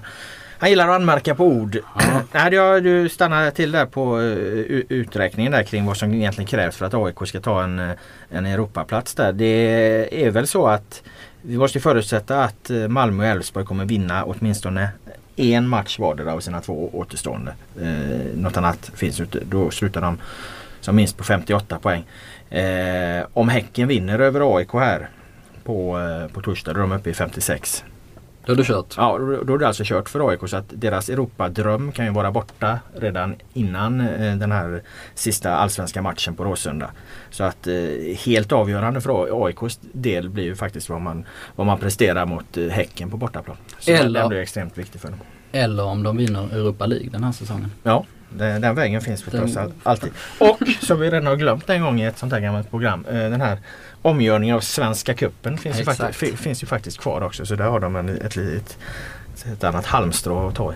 [0.58, 1.78] han gillar att anmärka på ord.
[2.32, 6.76] Nej, jag, du stannar till där på uh, uträkningen där kring vad som egentligen krävs
[6.76, 7.92] för att AIK ska ta en, eh,
[8.30, 9.34] en Europaplats där.
[9.34, 11.04] Det är väl så att
[11.42, 14.90] vi måste förutsätta att eh, Malmö och Elfsborg kommer vinna åtminstone
[15.36, 17.54] en match vardera av sina två återstående.
[17.82, 19.40] Eh, något annat finns inte.
[19.46, 20.18] Då slutar de
[20.82, 22.06] som minst på 58 poäng.
[22.50, 25.10] Eh, om Häcken vinner över AIK här
[25.66, 27.84] på, eh, på torsdag då är de uppe i 56.
[28.46, 28.94] Då har du kört.
[28.98, 32.12] Ja, då då är det alltså kört för AIK så att deras Europadröm kan ju
[32.12, 34.82] vara borta redan innan eh, den här
[35.16, 36.90] sista allsvenska matchen på Råsunda.
[37.30, 37.74] Så att eh,
[38.26, 41.26] helt avgörande för AIKs del blir ju faktiskt vad man,
[41.56, 43.58] vad man presterar mot eh, Häcken på bortaplan.
[43.80, 45.20] Så Eller- den blir extremt viktig för dem.
[45.52, 47.72] Eller om de vinner Europa League den här säsongen.
[47.84, 50.12] Ja, den, den vägen finns förstås Den- all, alltid.
[50.40, 53.06] Och som vi redan har glömt en gång i ett sånt här gammalt program.
[53.10, 53.58] Den här
[54.06, 57.46] omgörningen av Svenska Cupen finns, ju faktiskt, fi- finns ju faktiskt kvar också.
[57.46, 58.78] Så där har de en, ett, litet,
[59.54, 60.76] ett annat halmstrå att ta i.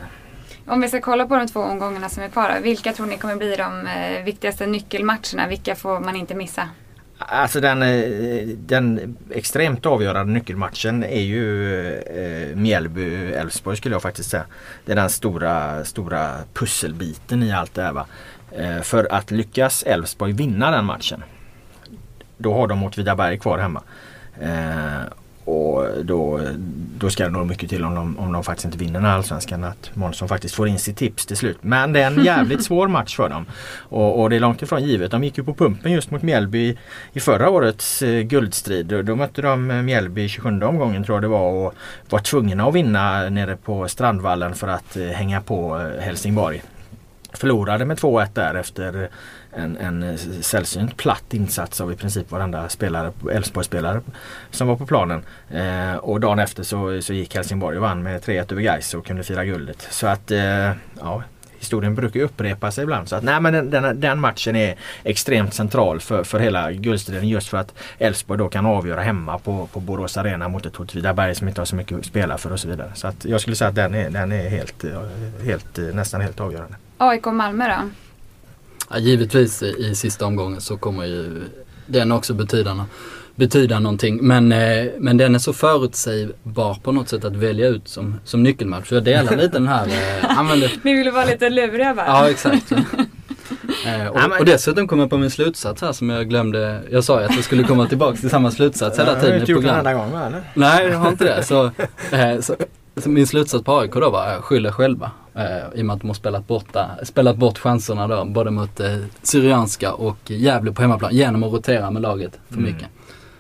[0.68, 2.58] Om vi ska kolla på de två omgångarna som är kvar.
[2.64, 5.48] Vilka tror ni kommer bli de eh, viktigaste nyckelmatcherna?
[5.50, 6.70] Vilka får man inte missa?
[7.18, 14.46] Alltså den, eh, den extremt avgörande nyckelmatchen är ju eh, Mjällby-Elfsborg skulle jag faktiskt säga.
[14.86, 17.94] Det är den stora, stora pusselbiten i allt det här.
[17.94, 18.06] Va?
[18.52, 21.24] Eh, för att lyckas Elfsborg vinna den matchen
[22.40, 23.82] då har de Åtvidaberg kvar hemma.
[24.42, 25.14] Eh,
[25.50, 26.42] och då,
[26.98, 29.16] då ska det nog mycket till om de, om de faktiskt inte vinner den här
[29.16, 29.64] allsvenskan.
[29.64, 31.58] Att Månsson faktiskt får in sitt tips till slut.
[31.62, 33.46] Men det är en jävligt svår match för dem.
[33.78, 35.12] Och, och det är långt ifrån givet.
[35.12, 36.78] De gick ju på pumpen just mot Mjällby
[37.14, 38.86] i förra årets eh, guldstrid.
[38.86, 41.74] Då, då mötte de eh, Mjällby i 27 omgången tror jag det var och
[42.10, 46.62] var tvungna att vinna nere på Strandvallen för att eh, hänga på eh, Helsingborg.
[47.34, 49.10] Förlorade med 2-1 där efter
[49.60, 54.02] en, en eh, sällsynt platt insats av i princip varenda spelare, Elfsborgsspelare
[54.52, 55.24] som var på planen.
[55.50, 59.06] Eh, och dagen efter så, så gick Helsingborg och vann med 3-1 över Gais och
[59.06, 59.88] kunde fira guldet.
[59.92, 61.24] Så att eh, ja,
[61.60, 63.10] historien brukar ju upprepa sig ibland.
[63.10, 67.28] Så att, nej, men den, den, den matchen är extremt central för, för hela guldstriden
[67.28, 71.36] just för att Elfsborg då kan avgöra hemma på, på Borås Arena mot ett Åtvidaberg
[71.36, 72.92] som inte har så mycket att spela för och så vidare.
[72.96, 75.02] Så att jag skulle säga att den är, den är helt, eh,
[75.46, 76.76] helt, eh, nästan helt avgörande.
[76.98, 77.90] AIK och Malmö då?
[78.90, 81.44] Ja, givetvis i, i sista omgången så kommer ju
[81.86, 82.86] den också betyda,
[83.36, 84.20] betyda någonting.
[84.22, 88.44] Men, eh, men den är så förutsägbar på något sätt att välja ut som, som
[88.44, 88.90] nyckelmatch.
[88.90, 92.08] Så jag delar lite den här, eh, använder, Ni ville vara lite luriga bara.
[92.08, 92.72] ja exakt.
[93.86, 96.82] Eh, och, och dessutom kom jag på min slutsats här som jag glömde.
[96.92, 99.40] Jag sa ju att jag skulle komma tillbaka till samma slutsats hela har tiden i
[99.40, 100.12] inte gjort det en programmet.
[100.12, 100.44] enda gång eller?
[100.54, 101.44] Nej, jag har inte det.
[101.44, 101.66] Så,
[102.12, 102.56] eh, så,
[103.06, 105.12] min slutsats på AIK då var, skyll er själva.
[105.40, 108.80] Eh, I och med att de har spelat, borta, spelat bort chanserna då, både mot
[108.80, 112.72] eh, Syrianska och Gävle på hemmaplan genom att rotera med laget för Mm.
[112.72, 112.88] mycket.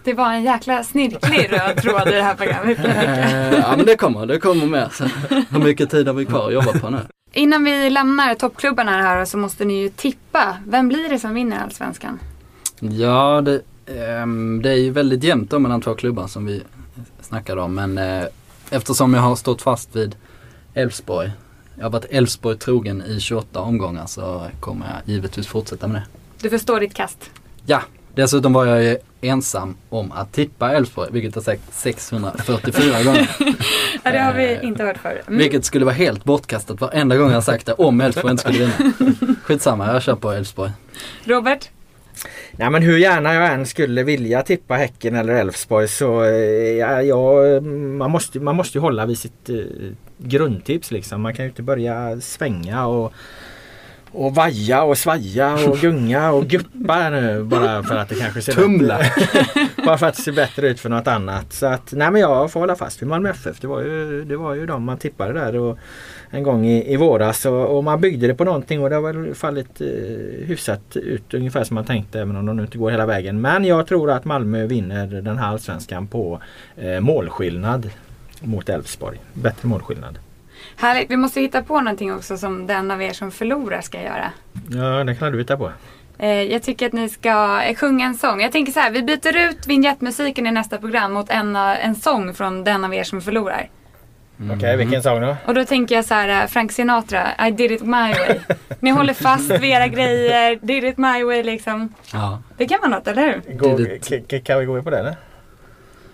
[0.03, 2.77] Det var en jäkla snirklig röd tråd i det här programmet.
[2.85, 4.89] Eh, ja men det kommer, det kommer mer.
[4.91, 5.03] Så,
[5.49, 6.99] hur mycket tid har vi kvar att jobba på nu?
[7.33, 10.57] Innan vi lämnar toppklubbarna här så måste ni ju tippa.
[10.67, 12.19] Vem blir det som vinner Allsvenskan?
[12.79, 13.61] Ja, det,
[14.01, 16.63] ehm, det är ju väldigt jämnt då mellan två klubbar som vi
[17.21, 17.75] snackade om.
[17.75, 18.23] Men eh,
[18.69, 20.15] eftersom jag har stått fast vid
[20.73, 21.31] Elfsborg.
[21.79, 26.07] Jag har varit Elfsborg trogen i 28 omgångar så kommer jag givetvis fortsätta med det.
[26.41, 27.29] Du förstår ditt kast.
[27.65, 27.81] Ja,
[28.15, 33.29] dessutom var jag ju ensam om att tippa Elfsborg, vilket jag sagt 644 gånger.
[34.03, 35.21] Ja, det har vi inte hört förr.
[35.27, 35.39] Mm.
[35.39, 38.93] Vilket skulle vara helt bortkastat varenda gång jag sagt det om Elfsborg inte skulle vinna.
[39.43, 40.71] Skitsamma, jag kör på Elfsborg.
[41.23, 41.69] Robert?
[42.51, 47.01] Nej men hur gärna jag än skulle vilja tippa Häcken eller Elfsborg så eh, ja,
[47.01, 49.55] ja, man, måste, man måste ju hålla vid sitt eh,
[50.17, 51.21] grundtips liksom.
[51.21, 53.13] Man kan ju inte börja svänga och
[54.11, 58.53] och vaja och svaja och gunga och guppa nu bara för att det kanske ser
[58.53, 58.97] Tumla.
[58.97, 59.45] Bättre,
[59.85, 61.53] bara för att det ser bättre ut för något annat.
[61.53, 63.59] Så att nej men jag får hålla fast vid Malmö FF.
[63.59, 65.77] Det var ju, det var ju de man tippade där och
[66.29, 69.13] en gång i, i våras och, och man byggde det på någonting och det har
[69.13, 69.87] väl fallit eh,
[70.45, 73.41] hyfsat ut ungefär som man tänkte även om de nu inte går hela vägen.
[73.41, 76.41] Men jag tror att Malmö vinner den här allsvenskan på
[76.77, 77.89] eh, målskillnad
[78.41, 79.19] mot Elfsborg.
[79.33, 80.19] Bättre målskillnad.
[80.79, 81.11] Härligt.
[81.11, 84.31] Vi måste hitta på någonting också som den av er som förlorar ska göra.
[84.69, 85.71] Ja, det kan du hitta på.
[86.17, 88.41] Eh, jag tycker att ni ska eh, sjunga en sång.
[88.41, 91.95] Jag tänker så här, vi byter ut vignettmusiken i nästa program mot en, eh, en
[91.95, 93.69] sång från den av er som förlorar.
[94.55, 95.35] Okej, vilken sång då?
[95.45, 98.39] Och då tänker jag så här, Frank Sinatra, I did it my way.
[98.79, 101.93] Ni håller fast vid era grejer, did it my way liksom.
[102.13, 102.41] Ja.
[102.57, 103.57] Det kan vara något, eller hur?
[103.57, 105.15] Gå, kan vi gå in på det eller?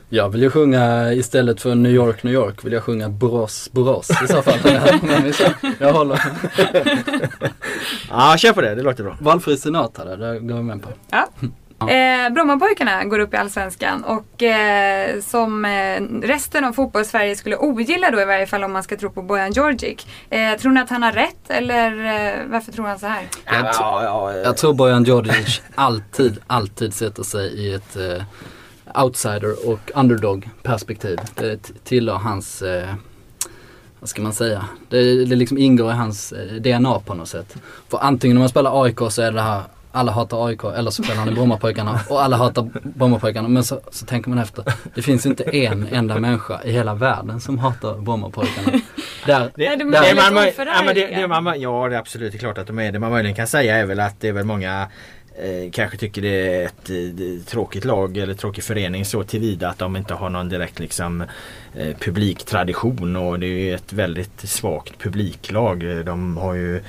[0.10, 4.10] Jag vill ju sjunga istället för New York, New York vill jag sjunga Borås, Borås
[4.24, 4.60] i så fall.
[5.02, 5.34] Men
[5.80, 6.22] jag håller.
[8.10, 8.76] Ja, kör på det.
[8.76, 9.18] Det låter bra.
[9.20, 10.90] Valfri Sinatra där, det går jag med på.
[11.10, 11.28] Ja.
[11.92, 18.12] Eh, Brommapojkarna går upp i Allsvenskan och eh, som eh, resten av fotbollssverige skulle ogilla
[18.12, 20.08] då i varje fall om man ska tro på Bojan Djordjic.
[20.30, 23.22] Eh, tror ni att han har rätt eller eh, varför tror han så här?
[23.46, 28.24] Jag, t- ja, ja, jag tror Bojan Djordjic alltid, alltid sätter sig i ett eh,
[29.04, 31.20] outsider och underdog perspektiv.
[31.36, 32.90] Det tillhör hans, eh,
[34.00, 37.56] vad ska man säga, det, det liksom ingår i hans eh, DNA på något sätt.
[37.90, 41.04] För antingen om man spelar AIK så är det här alla hatar AIK eller så
[41.04, 43.48] spelar han i Brommapojkarna och alla hatar Brommapojkarna.
[43.48, 44.64] Men så, så tänker man efter.
[44.96, 48.72] Det finns inte en enda människa i hela världen som hatar Brommapojkarna.
[49.26, 51.10] Där, Det, Nej, de är det väldigt man, oförargliga.
[51.10, 53.00] ja, det, det man, ja det är absolut det är klart att de är det.
[53.00, 54.88] Man möjligen kan säga är väl att det är väl många
[55.38, 59.78] eh, kanske tycker det är ett eh, tråkigt lag eller tråkig förening så tillvida att
[59.78, 61.22] de inte har någon direkt liksom
[61.76, 65.84] eh, publiktradition och det är ju ett väldigt svagt publiklag.
[65.84, 66.82] Eh, de har ju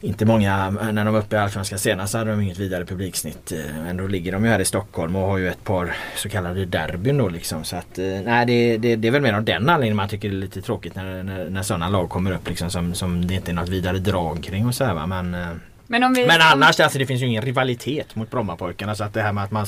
[0.00, 3.52] inte många, när de var uppe i Allsvenskan senast hade de inget vidare publiksnitt.
[3.52, 6.64] Eh, Ändå ligger de ju här i Stockholm och har ju ett par så kallade
[6.64, 7.64] derbyn då liksom.
[7.64, 10.28] Så att eh, nej det, det, det är väl mer av den anledningen man tycker
[10.28, 13.34] det är lite tråkigt när, när, när sådana lag kommer upp liksom som, som det
[13.34, 15.06] inte är något vidare drag kring och så här va.
[15.06, 15.48] Men, eh,
[15.86, 16.26] men om vi...
[16.26, 19.44] men annars alltså det finns ju ingen rivalitet mot Brommapojkarna så att det här med
[19.44, 19.66] att, man,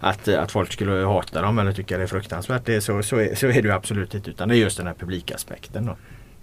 [0.00, 3.02] att, eh, att folk skulle hata dem eller tycka det är fruktansvärt det är så,
[3.02, 5.86] så, är, så är det ju absolut inte utan det är just den här publikaspekten
[5.86, 5.96] då.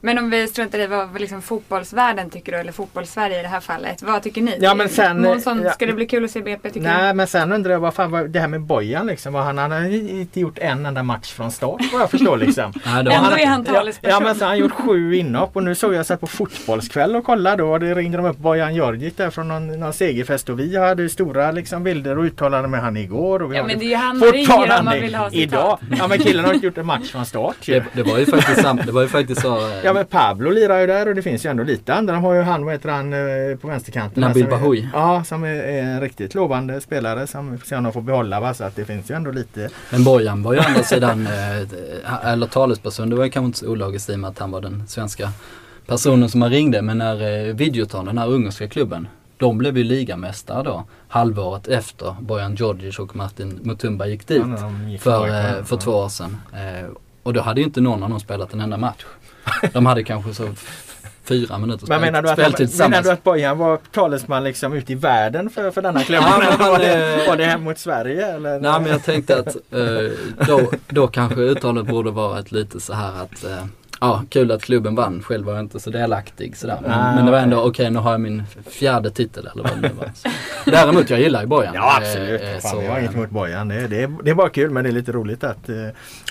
[0.03, 3.59] Men om vi struntar i vad liksom fotbollsvärlden tycker då, eller fotbollssverige i det här
[3.59, 4.01] fallet.
[4.03, 4.57] Vad tycker ni?
[4.61, 5.71] Ja, men sen- Månsson, ja.
[5.71, 8.11] ska det bli kul att se BP tycker Nej men sen undrar jag vad fan
[8.11, 9.33] var det här med Bojan liksom.
[9.33, 12.73] Vad han, han har inte gjort en enda match från start vad jag förstår liksom.
[12.85, 13.09] Nej, du?
[13.09, 14.19] var Ändå är han Ja, talesperson.
[14.19, 17.15] ja men så har han gjort sju inhopp och nu såg jag här på fotbollskväll
[17.15, 20.49] och kollade då och det ringde de upp Bojan Djordjic där från någon, någon segerfest
[20.49, 23.41] och vi hade stora liksom bilder och uttalanden med han igår.
[23.41, 25.43] Och vi Ja men det är ju han ringer om man vill ha citat.
[25.43, 25.77] idag.
[25.99, 27.73] Ja men killen har inte gjort en match från start ju.
[27.73, 29.57] det, det var ju faktiskt, sam, det var ju faktiskt så.
[29.83, 32.13] eh, Ja men Pablo lirar ju där och det finns ju ändå lite andra.
[32.13, 34.21] De har ju han, vad heter han eh, på vänsterkanten?
[34.21, 34.87] Nabil Bahoui.
[34.93, 38.01] Ja som är, är en riktigt lovande spelare som vi får se om de får
[38.01, 38.53] behålla va?
[38.53, 41.27] Så att det finns ju ändå lite Men Bojan var ju å andra sidan,
[42.05, 44.51] eh, eller talesperson, det var ju kanske inte så ologiskt i och med att han
[44.51, 45.29] var den svenska
[45.85, 46.81] personen som man ringde.
[46.81, 52.15] Men när eh, Videoton, den här ungerska klubben, de blev ju ligamästare då halvåret efter
[52.19, 56.37] Bojan Djordjic och Martin Mutumba gick dit Ja, gick för, eh, för två år sedan.
[57.23, 59.05] Och då hade ju inte någon av dem spelat en enda match.
[59.73, 60.53] De hade kanske så
[61.23, 64.91] fyra minuter Men menar du, att, han, menar du att Bojan var talesman liksom ute
[64.91, 66.29] i världen för, för denna klubben?
[66.29, 68.27] Ja, var, det, eh, var det hem mot Sverige?
[68.27, 68.59] Eller?
[68.59, 72.93] Nej men jag tänkte att eh, då, då kanske uttalet borde vara ett lite så
[72.93, 73.65] här att eh,
[74.01, 75.21] ja, kul att klubben vann.
[75.23, 76.79] Själv var jag inte så delaktig sådär.
[76.81, 77.69] Men, Ah, men det var ändå okej.
[77.69, 80.11] okej, nu har jag min fjärde titel eller vad det nu var.
[80.15, 80.29] Så.
[80.71, 81.73] Däremot, jag gillar ju Bojan.
[81.75, 82.41] Ja absolut.
[82.41, 83.67] Eh, eh, Fan, så, jag har inget emot Bojan.
[83.67, 85.75] Det, det, är- det är bara kul men det är lite roligt att eh,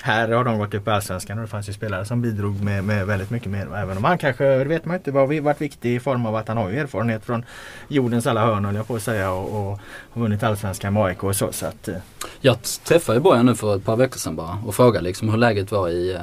[0.03, 2.83] här har de gått upp i Allsvenskan och det fanns ju spelare som bidrog med,
[2.83, 3.67] med väldigt mycket mer.
[3.75, 6.47] Även om han kanske, det vet man inte, var, varit viktig i form av att
[6.47, 7.45] han har ju erfarenhet från
[7.87, 9.79] jordens alla hörn höll jag på att säga och, och
[10.13, 11.51] har vunnit Allsvenskan med AIK och så.
[11.51, 11.95] så att, eh,
[12.41, 15.37] Jag träffade ju Bojan nu för ett par veckor sedan bara och frågade liksom hur
[15.37, 16.21] läget var i, eh,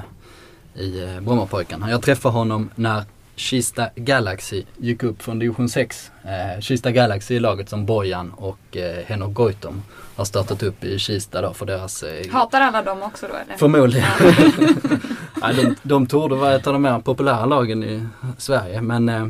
[0.78, 1.90] i eh, Brommapojkarna.
[1.90, 3.02] Jag träffade honom när
[3.36, 6.10] Kista Galaxy gick upp från division 6.
[6.24, 9.82] Eh, Kista Galaxy är laget som Bojan och eh, Henok Goitom
[10.16, 13.56] har startat upp i Kista då för deras eh, Hatar alla dem också då eller?
[13.56, 14.06] Förmodligen.
[15.40, 18.06] ja, de, de torde vara ett av de mer populära lagen i
[18.38, 19.26] Sverige men eh,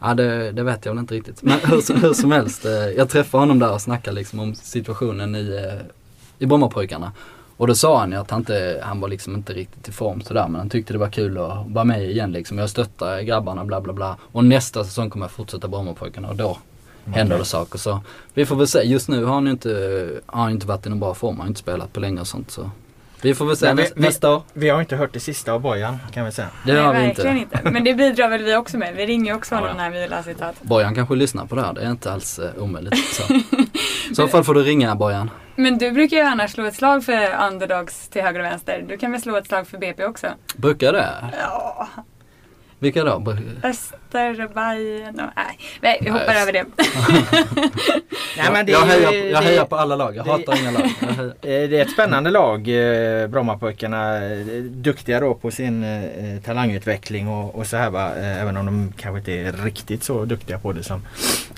[0.00, 1.42] ja, det, det vet jag väl inte riktigt.
[1.42, 4.54] Men hur, som- hur som helst, eh, jag träffade honom där och snackade liksom om
[4.54, 5.86] situationen i, eh,
[6.38, 7.12] i Brommapojkarna.
[7.62, 10.20] Och då sa han ju att han, inte, han var liksom inte riktigt i form
[10.20, 12.58] sådär men han tyckte det var kul att vara med igen liksom.
[12.58, 14.16] Jag stöttar grabbarna bla bla bla.
[14.32, 16.58] Och nästa säsong kommer jag fortsätta Brommapojkarna och då
[17.06, 17.78] händer det saker.
[17.78, 18.00] Så
[18.34, 18.82] vi får väl se.
[18.82, 21.34] Just nu har han ju inte, har inte varit i någon bra form.
[21.36, 22.50] Han har inte spelat på länge och sånt.
[22.50, 22.70] Så
[23.22, 24.42] vi får väl se vi- näs- vi- nästa år.
[24.52, 26.48] vi har inte hört det sista av Bojan kan vi säga.
[26.66, 27.56] Det Nej, har vi verkligen inte.
[27.58, 27.70] inte.
[27.70, 28.94] Men det bidrar väl vi också med.
[28.96, 29.82] Vi ringer också honom Ja, ja.
[29.82, 30.54] när vi vill ha citat.
[30.62, 31.72] Bojan kanske lyssnar på det här.
[31.72, 33.14] Det är inte alls eh, omöjligt.
[33.14, 33.32] Så.
[34.10, 35.30] I så fall får du ringa Bojan.
[35.56, 38.84] Men du brukar ju annars slå ett slag för underdogs till höger och vänster.
[38.88, 40.26] Du kan väl slå ett slag för BP också?
[40.56, 41.08] Brukar det?
[41.40, 41.88] Ja,
[42.78, 43.22] Vilka då?
[44.14, 45.30] Öster, Bajen och...
[45.36, 46.64] Nej, nej vi hoppar Nej, över det.
[48.36, 50.16] Nej, men det, jag, är hejar, jag det- hejar på alla lag.
[50.16, 50.82] Jag det- hatar inga lag.
[51.42, 54.16] Eh, Det är ett spännande lag, eh, Brommapojkarna.
[54.24, 58.10] Eh, Duktiga då på sin eh, talangutveckling och, och så här va.
[58.14, 61.02] Även om de kanske inte är riktigt så duktiga på det som,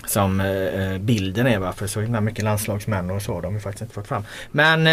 [0.07, 1.73] som eh, bilden är va.
[1.73, 4.25] För så himla mycket landslagsmän och så har de ju faktiskt inte fått fram.
[4.51, 4.85] Men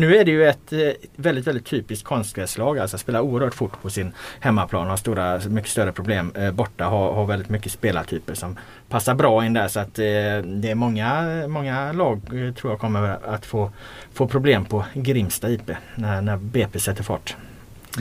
[0.00, 0.72] nu är det ju ett
[1.16, 2.78] väldigt, väldigt typiskt konstgräslag.
[2.78, 4.86] Alltså spelar oerhört fort på sin hemmaplan.
[4.88, 6.84] Har stora, mycket större problem borta.
[6.84, 9.68] Har, har väldigt mycket spelartyper som passar bra in där.
[9.68, 10.04] Så att eh,
[10.44, 13.70] det är många, många lag eh, tror jag kommer att få,
[14.12, 17.36] få problem på Grimsta IP när, när BP sätter fart.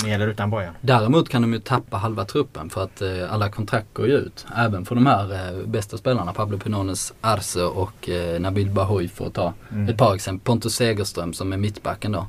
[0.04, 0.74] Med eller utan Bojan.
[0.82, 4.46] Däremot kan de ju tappa halva truppen för att eh, alla kontrakt går ju ut.
[4.56, 6.34] Även för de här eh, bästa spelarna.
[6.34, 9.90] Pablo Pinones Arce och eh, Nabil Bahoui för att ta Mm.
[9.90, 10.46] ett par exempel.
[10.46, 12.28] Pontus Segerström som är mittbacken då.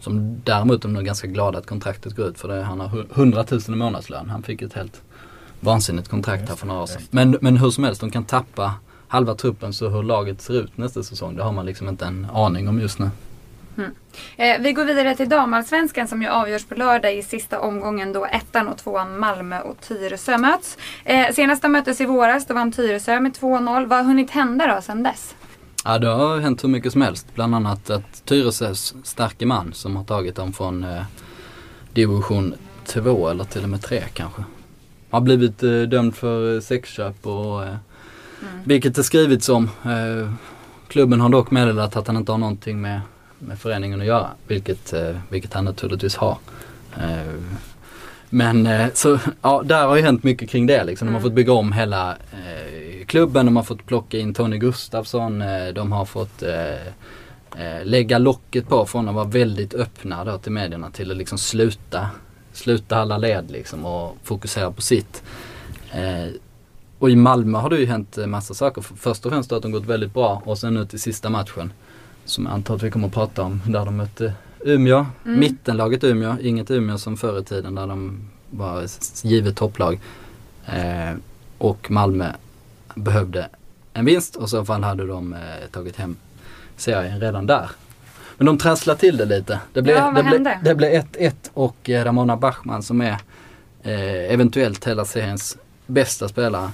[0.00, 2.62] Som däremot de är ganska glada att kontraktet går ut för det.
[2.62, 4.30] Han har hu- 100 000 i månadslön.
[4.30, 5.02] Han fick ett helt
[5.60, 7.02] vansinnigt kontrakt här för några år sedan.
[7.10, 8.74] Men, men hur som helst, de kan tappa
[9.08, 12.26] halva truppen så hur laget ser ut nästa säsong det har man liksom inte en
[12.32, 13.10] aning om just nu.
[14.36, 18.24] Eh, vi går vidare till damallsvenskan som ju avgörs på lördag i sista omgången då
[18.24, 20.78] ettan och tvåan Malmö och Tyresö möts.
[21.04, 23.86] Eh, senast de möttes i våras då vann Tyresö med 2-0.
[23.86, 25.34] Vad har hunnit hända då sedan dess?
[25.84, 27.26] Ja det har hänt hur mycket som helst.
[27.34, 31.02] Bland annat att Tyresös starke man som har tagit dem från eh,
[31.92, 32.54] division
[32.86, 34.42] 2 eller till och med 3 kanske.
[35.10, 37.74] Har blivit eh, dömd för eh, sexköp och eh,
[38.64, 39.70] vilket det skrivits om.
[40.88, 43.00] Klubben har dock meddelat att han inte har någonting med,
[43.38, 44.26] med föreningen att göra.
[44.46, 44.94] Vilket,
[45.28, 46.38] vilket han naturligtvis har.
[48.30, 51.06] Men så, ja, där har ju hänt mycket kring det liksom.
[51.06, 51.30] De har Mm.
[51.30, 55.92] fått bygga om hela eh, klubben, de har fått plocka in Tony Gustafsson, eh, de
[55.92, 61.10] har fått eh, lägga locket på från att vara väldigt öppna då till medierna till
[61.10, 62.08] att liksom sluta,
[62.52, 65.22] sluta alla led liksom och fokusera på sitt.
[65.92, 66.28] Eh,
[66.98, 68.82] och i Malmö har det ju hänt eh, massa saker.
[68.82, 71.72] Först och främst att de gått väldigt bra och sen nu till sista matchen
[72.24, 74.34] som jag antar att vi kommer att prata om där de mötte
[74.64, 75.40] Umeå, Mm.
[75.40, 78.86] mittenlaget Umeå, inget Umeå som förr i tiden där de var
[79.22, 80.00] givet topplag.
[80.66, 81.14] Eh,
[81.58, 82.32] och Malmö
[82.94, 83.48] behövde
[83.92, 85.38] en vinst och i så fall hade de eh,
[85.70, 86.16] tagit hem
[86.76, 87.70] serien redan där.
[88.40, 89.60] Men de trasslade till det lite.
[89.72, 93.16] Det blev, Ja, vad det blev, det blev 1-1 och eh, Ramona Bachmann som är
[93.82, 96.70] eh, eventuellt hela seriens bästa spelare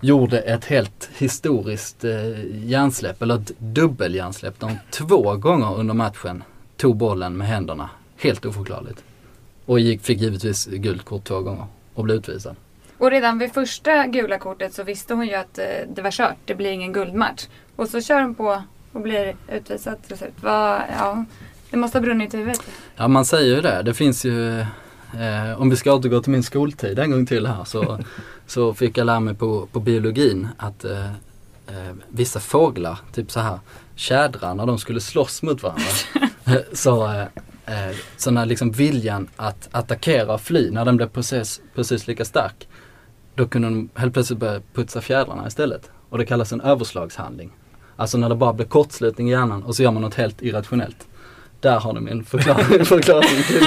[0.00, 2.12] gjorde ett helt historiskt eh,
[2.54, 4.60] hjärnsläpp, eller ett dubbelhjärnsläpp.
[4.60, 6.44] De två gånger under matchen
[6.76, 7.90] tog bollen med händerna.
[8.16, 9.04] Helt oförklarligt.
[9.66, 12.56] Och gick, fick givetvis gult kort två gånger och blev utvisad.
[12.98, 15.64] Och redan vid första gula kortet så visste hon ju att eh,
[15.94, 16.36] det var kört.
[16.44, 17.46] Det blir ingen guldmatch.
[17.76, 18.62] Och så kör hon på
[18.92, 20.34] och blir utvisad till slut.
[20.42, 21.24] Ja,
[21.70, 22.62] det måste ha brunnit i huvudet.
[22.96, 23.82] Ja man säger ju det.
[23.82, 27.64] Det finns ju, eh, om vi ska återgå till min skoltid en gång till här
[27.64, 27.98] så,
[28.46, 31.06] så fick jag lära mig på, på biologin att eh,
[31.66, 33.58] eh, vissa fåglar, typ så här
[33.94, 35.84] tjädrar när de skulle slåss mot varandra.
[36.44, 41.08] eh, så, eh, eh, så när liksom viljan att attackera och fly, när den blev
[41.08, 42.68] precis, precis lika stark.
[43.34, 45.90] Då kunde de helt plötsligt börja putsa fjädrarna istället.
[46.08, 47.52] Och det kallas en överslagshandling.
[47.96, 51.06] Alltså när det bara blir kortslutning i hjärnan och så gör man något helt irrationellt.
[51.62, 53.64] Där har ni min förklaring, förklaring till,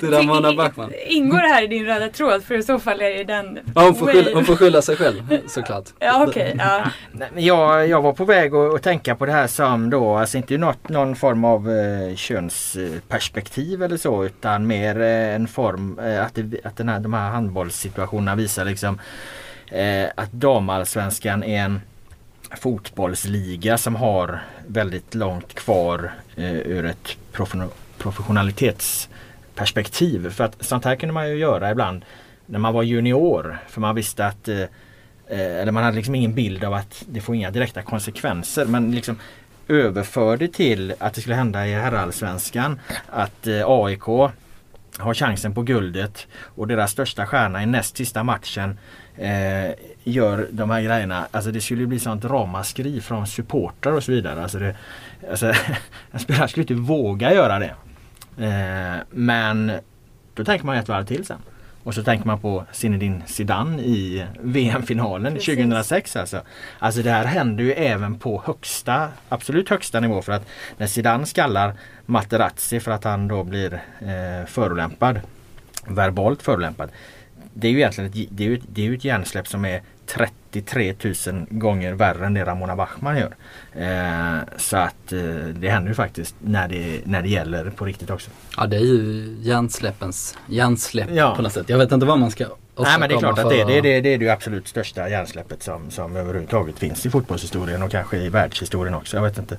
[0.00, 0.92] till Ramona Backman.
[1.06, 2.42] Ingår det här i din röda tråd?
[2.42, 3.58] För i så fall är det den...
[3.74, 5.84] Ja, hon, får skylla, hon får skylla sig själv såklart.
[5.98, 6.54] Ja okej.
[6.54, 7.26] Okay, ja.
[7.36, 10.58] jag, jag var på väg att, att tänka på det här som då, alltså inte
[10.58, 16.34] något, någon form av eh, könsperspektiv eller så utan mer eh, en form eh, att,
[16.34, 19.00] det, att den här, de här handbollssituationerna visar liksom
[19.66, 21.80] eh, att damallsvenskan är en
[22.58, 27.16] fotbollsliga som har väldigt långt kvar eh, ur ett
[27.98, 30.30] professionalitetsperspektiv.
[30.30, 32.04] För att sånt här kunde man ju göra ibland
[32.46, 33.58] när man var junior.
[33.68, 37.20] För man visste att eh, eh, eller man hade liksom ingen bild av att det
[37.20, 38.64] får inga direkta konsekvenser.
[38.64, 39.18] Men liksom
[39.68, 42.80] överförde till att det skulle hända i herrallsvenskan.
[43.08, 44.04] Att eh, AIK
[44.98, 48.78] har chansen på guldet och deras största stjärna i näst sista matchen
[49.16, 49.70] eh,
[50.04, 51.26] gör de här grejerna.
[51.30, 54.42] Alltså det skulle bli sånt ramaskri från supportrar och så vidare.
[54.42, 54.76] Alltså det,
[55.30, 55.46] alltså,
[56.10, 57.74] en spelare skulle inte våga göra det.
[58.46, 59.72] Eh, men
[60.34, 61.38] då tänker man ett varv till sen.
[61.84, 66.40] Och så tänker man på Zinedine Zidane i VM-finalen 2006 alltså.
[66.78, 70.46] Alltså det här händer ju även på högsta, absolut högsta nivå för att
[70.76, 71.74] när Zidane skallar
[72.06, 75.20] Materazzi för att han då blir eh, förolämpad,
[75.86, 76.90] verbalt förolämpad.
[77.54, 79.82] Det är ju egentligen ett, det är ju, det är ju ett hjärnsläpp som är
[80.06, 80.94] 33
[81.26, 83.34] 000 gånger värre än det Ramona Bachmann gör.
[83.72, 85.20] Eh, så att eh,
[85.54, 88.30] det händer ju faktiskt när det, när det gäller på riktigt också.
[88.56, 91.34] Ja det är ju hjärnsläppens hjärnsläpp ja.
[91.36, 91.68] på något sätt.
[91.68, 92.46] Jag vet inte vad man ska
[92.76, 95.62] Nej men det är klart att det, det, det, det är det absolut största hjärnsläppet
[95.62, 99.16] som, som överhuvudtaget finns i fotbollshistorien och kanske i världshistorien också.
[99.16, 99.56] Jag vet inte.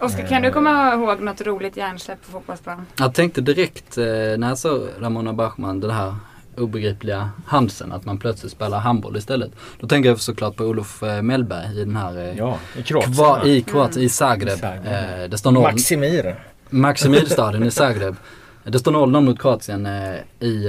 [0.00, 2.86] Oskar, kan du komma ihåg något roligt hjärnsläpp på fotbollsplan?
[2.96, 6.14] Jag tänkte direkt eh, när jag såg Ramona Bachmann, det här
[6.60, 9.50] obegripliga Hansen att man plötsligt spelar handboll istället.
[9.80, 13.14] Då tänker jag såklart på Olof eh, Mellberg i den här eh, ja, i Kroatien,
[13.14, 14.06] kva, i, Kroatien, mm.
[14.06, 14.64] i Zagreb.
[14.64, 16.44] Eh, det står noll, Maximir.
[16.70, 18.16] Maximirstaden i Zagreb.
[18.64, 20.68] Det står 0-0 mot Kroatien eh, i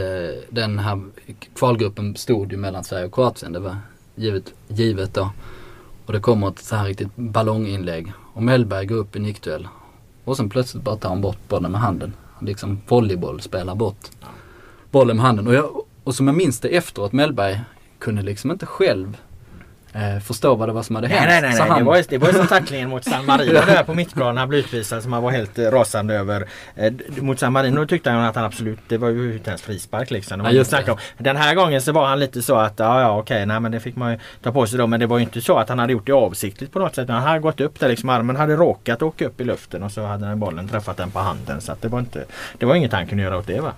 [0.49, 1.01] den här
[1.55, 3.53] kvalgruppen stod ju mellan Sverige och Kroatien.
[3.53, 3.77] Det var
[4.15, 5.29] givet, givet då.
[6.05, 8.13] Och det kommer ett så här riktigt ballonginlägg.
[8.33, 9.67] Och Mellberg går upp i nickduell.
[10.23, 12.13] Och sen plötsligt bara tar han bort bollen med handen.
[12.41, 14.09] Liksom volleyboll spelar bort
[14.91, 15.47] bollen med handen.
[15.47, 17.61] Och, jag, och som jag minns det efteråt, Mellberg
[17.99, 19.17] kunde liksom inte själv
[19.93, 21.21] eh, förstå vad det var som hade hänt.
[21.27, 21.59] Nej, nej, nej.
[21.59, 21.69] nej.
[21.69, 21.79] Han...
[21.79, 24.37] Det, var, det var som tacklingen mot San Marino där på mittplanen.
[24.37, 26.47] Han blev utvisad som han var helt eh, rasande över.
[26.75, 30.11] Eh, mot San Marino tyckte han att han absolut, det var ju inte ens frispark
[30.11, 30.37] liksom.
[30.37, 30.91] Det var ja, det.
[30.91, 30.97] Om.
[31.17, 33.79] Den här gången så var han lite så att ja, ja okej, nej men det
[33.79, 34.87] fick man ju ta på sig då.
[34.87, 37.09] Men det var ju inte så att han hade gjort det avsiktligt på något sätt.
[37.09, 38.09] Han hade gått upp där liksom.
[38.09, 41.19] Armen hade råkat åka upp i luften och så hade den bollen träffat den på
[41.19, 41.61] handen.
[41.61, 42.25] Så att det var inte,
[42.57, 43.73] det var inget han kunde göra åt det va.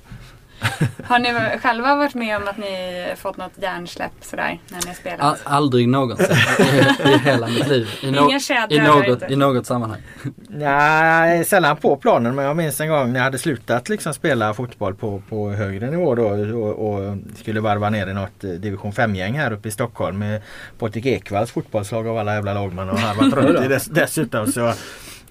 [1.04, 4.94] Har ni själva varit med om att ni fått något hjärnsläpp sådär när ni har
[4.94, 5.22] spelat?
[5.22, 7.90] All, aldrig någonsin i, i hela mitt liv.
[8.02, 8.32] I, no,
[8.70, 10.02] i, något, I något sammanhang.
[10.48, 14.54] Nej, sällan på planen men jag minns en gång när jag hade slutat liksom spela
[14.54, 18.92] fotboll på, på högre nivå då och, och skulle varva ner i något eh, division
[18.92, 20.42] 5-gäng här uppe i Stockholm med
[20.80, 24.52] Patrik Ekvalls fotbollslag av alla jävla lag man har harvat runt i dess, dessutom.
[24.52, 24.74] Så,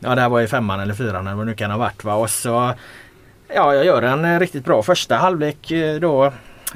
[0.01, 2.05] ja det här var i femman eller fyran eller vad det nu kan ha varit.
[2.05, 2.15] Va?
[2.15, 2.75] Och så
[3.55, 6.25] Ja, jag gör en eh, riktigt bra första halvlek eh, då.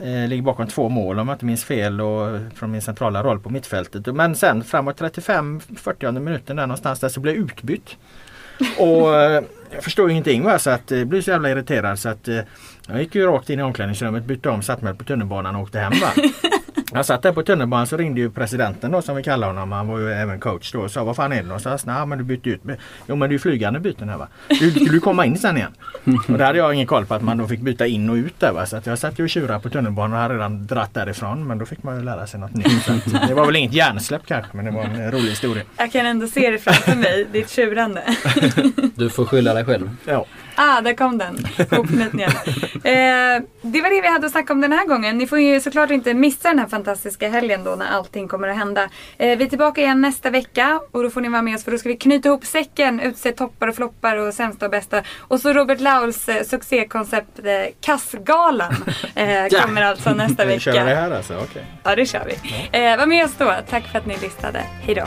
[0.03, 3.41] Eh, ligger bakom två mål om jag inte minns fel och från min centrala roll
[3.41, 4.07] på mittfältet.
[4.07, 7.97] Men sen framåt 35-40 minuten där någonstans där så blev jag utbytt.
[8.79, 10.59] Och eh, jag förstår ingenting va?
[10.59, 12.29] så att jag blev så jävla irriterad så att
[12.89, 15.79] jag gick ju rakt in i omklädningsrummet, bytte om, satte mig på tunnelbanan och åkte
[15.79, 15.93] hem.
[15.93, 16.23] Va?
[16.93, 19.73] Jag satt där på tunnelbanan så ringde ju presidenten då som vi kallar honom.
[19.73, 21.87] Han var ju även coach då och sa vad fan är det någonstans?
[21.87, 22.61] Nej men du bytte ut.
[23.07, 24.29] Jo men det är ju flygande byten här va.
[24.49, 25.75] Du, skulle du komma in sen igen?
[26.29, 28.41] Och det hade jag ingen koll på att man då fick byta in och ut
[28.41, 28.67] där va.
[28.67, 31.47] Så att jag satt ju och tjurade på tunnelbanan och hade redan dratt därifrån.
[31.47, 32.83] Men då fick man ju lära sig något nytt.
[32.83, 32.93] Så
[33.29, 35.63] det var väl inget hjärnsläpp kanske men det var en rolig historia.
[35.77, 38.03] Jag kan ändå se det framför mig, ditt tjurande.
[38.95, 39.91] Du får skylla dig själv.
[40.05, 40.27] Ja.
[40.57, 41.47] Ah, där kom den.
[41.71, 42.31] Hopknytningen.
[42.85, 45.19] eh, det var det vi hade att snacka om den här gången.
[45.19, 48.57] Ni får ju såklart inte missa den här fantastiska helgen då när allting kommer att
[48.57, 48.83] hända.
[49.19, 51.71] Eh, vi är tillbaka igen nästa vecka och då får ni vara med oss för
[51.71, 55.03] då ska vi knyta ihop säcken, utse toppar och floppar och sämsta och bästa.
[55.19, 58.75] Och så Robert Lauls eh, succékoncept eh, Kassgalan
[59.15, 60.61] eh, kommer alltså nästa vecka.
[60.61, 61.35] Kör vi det här alltså?
[61.35, 61.47] Okej.
[61.47, 61.63] Okay.
[61.85, 62.79] Ja, det kör vi.
[62.79, 63.55] Eh, var med oss då.
[63.71, 64.65] Tack för att ni lyssnade.
[64.83, 65.07] Hejdå.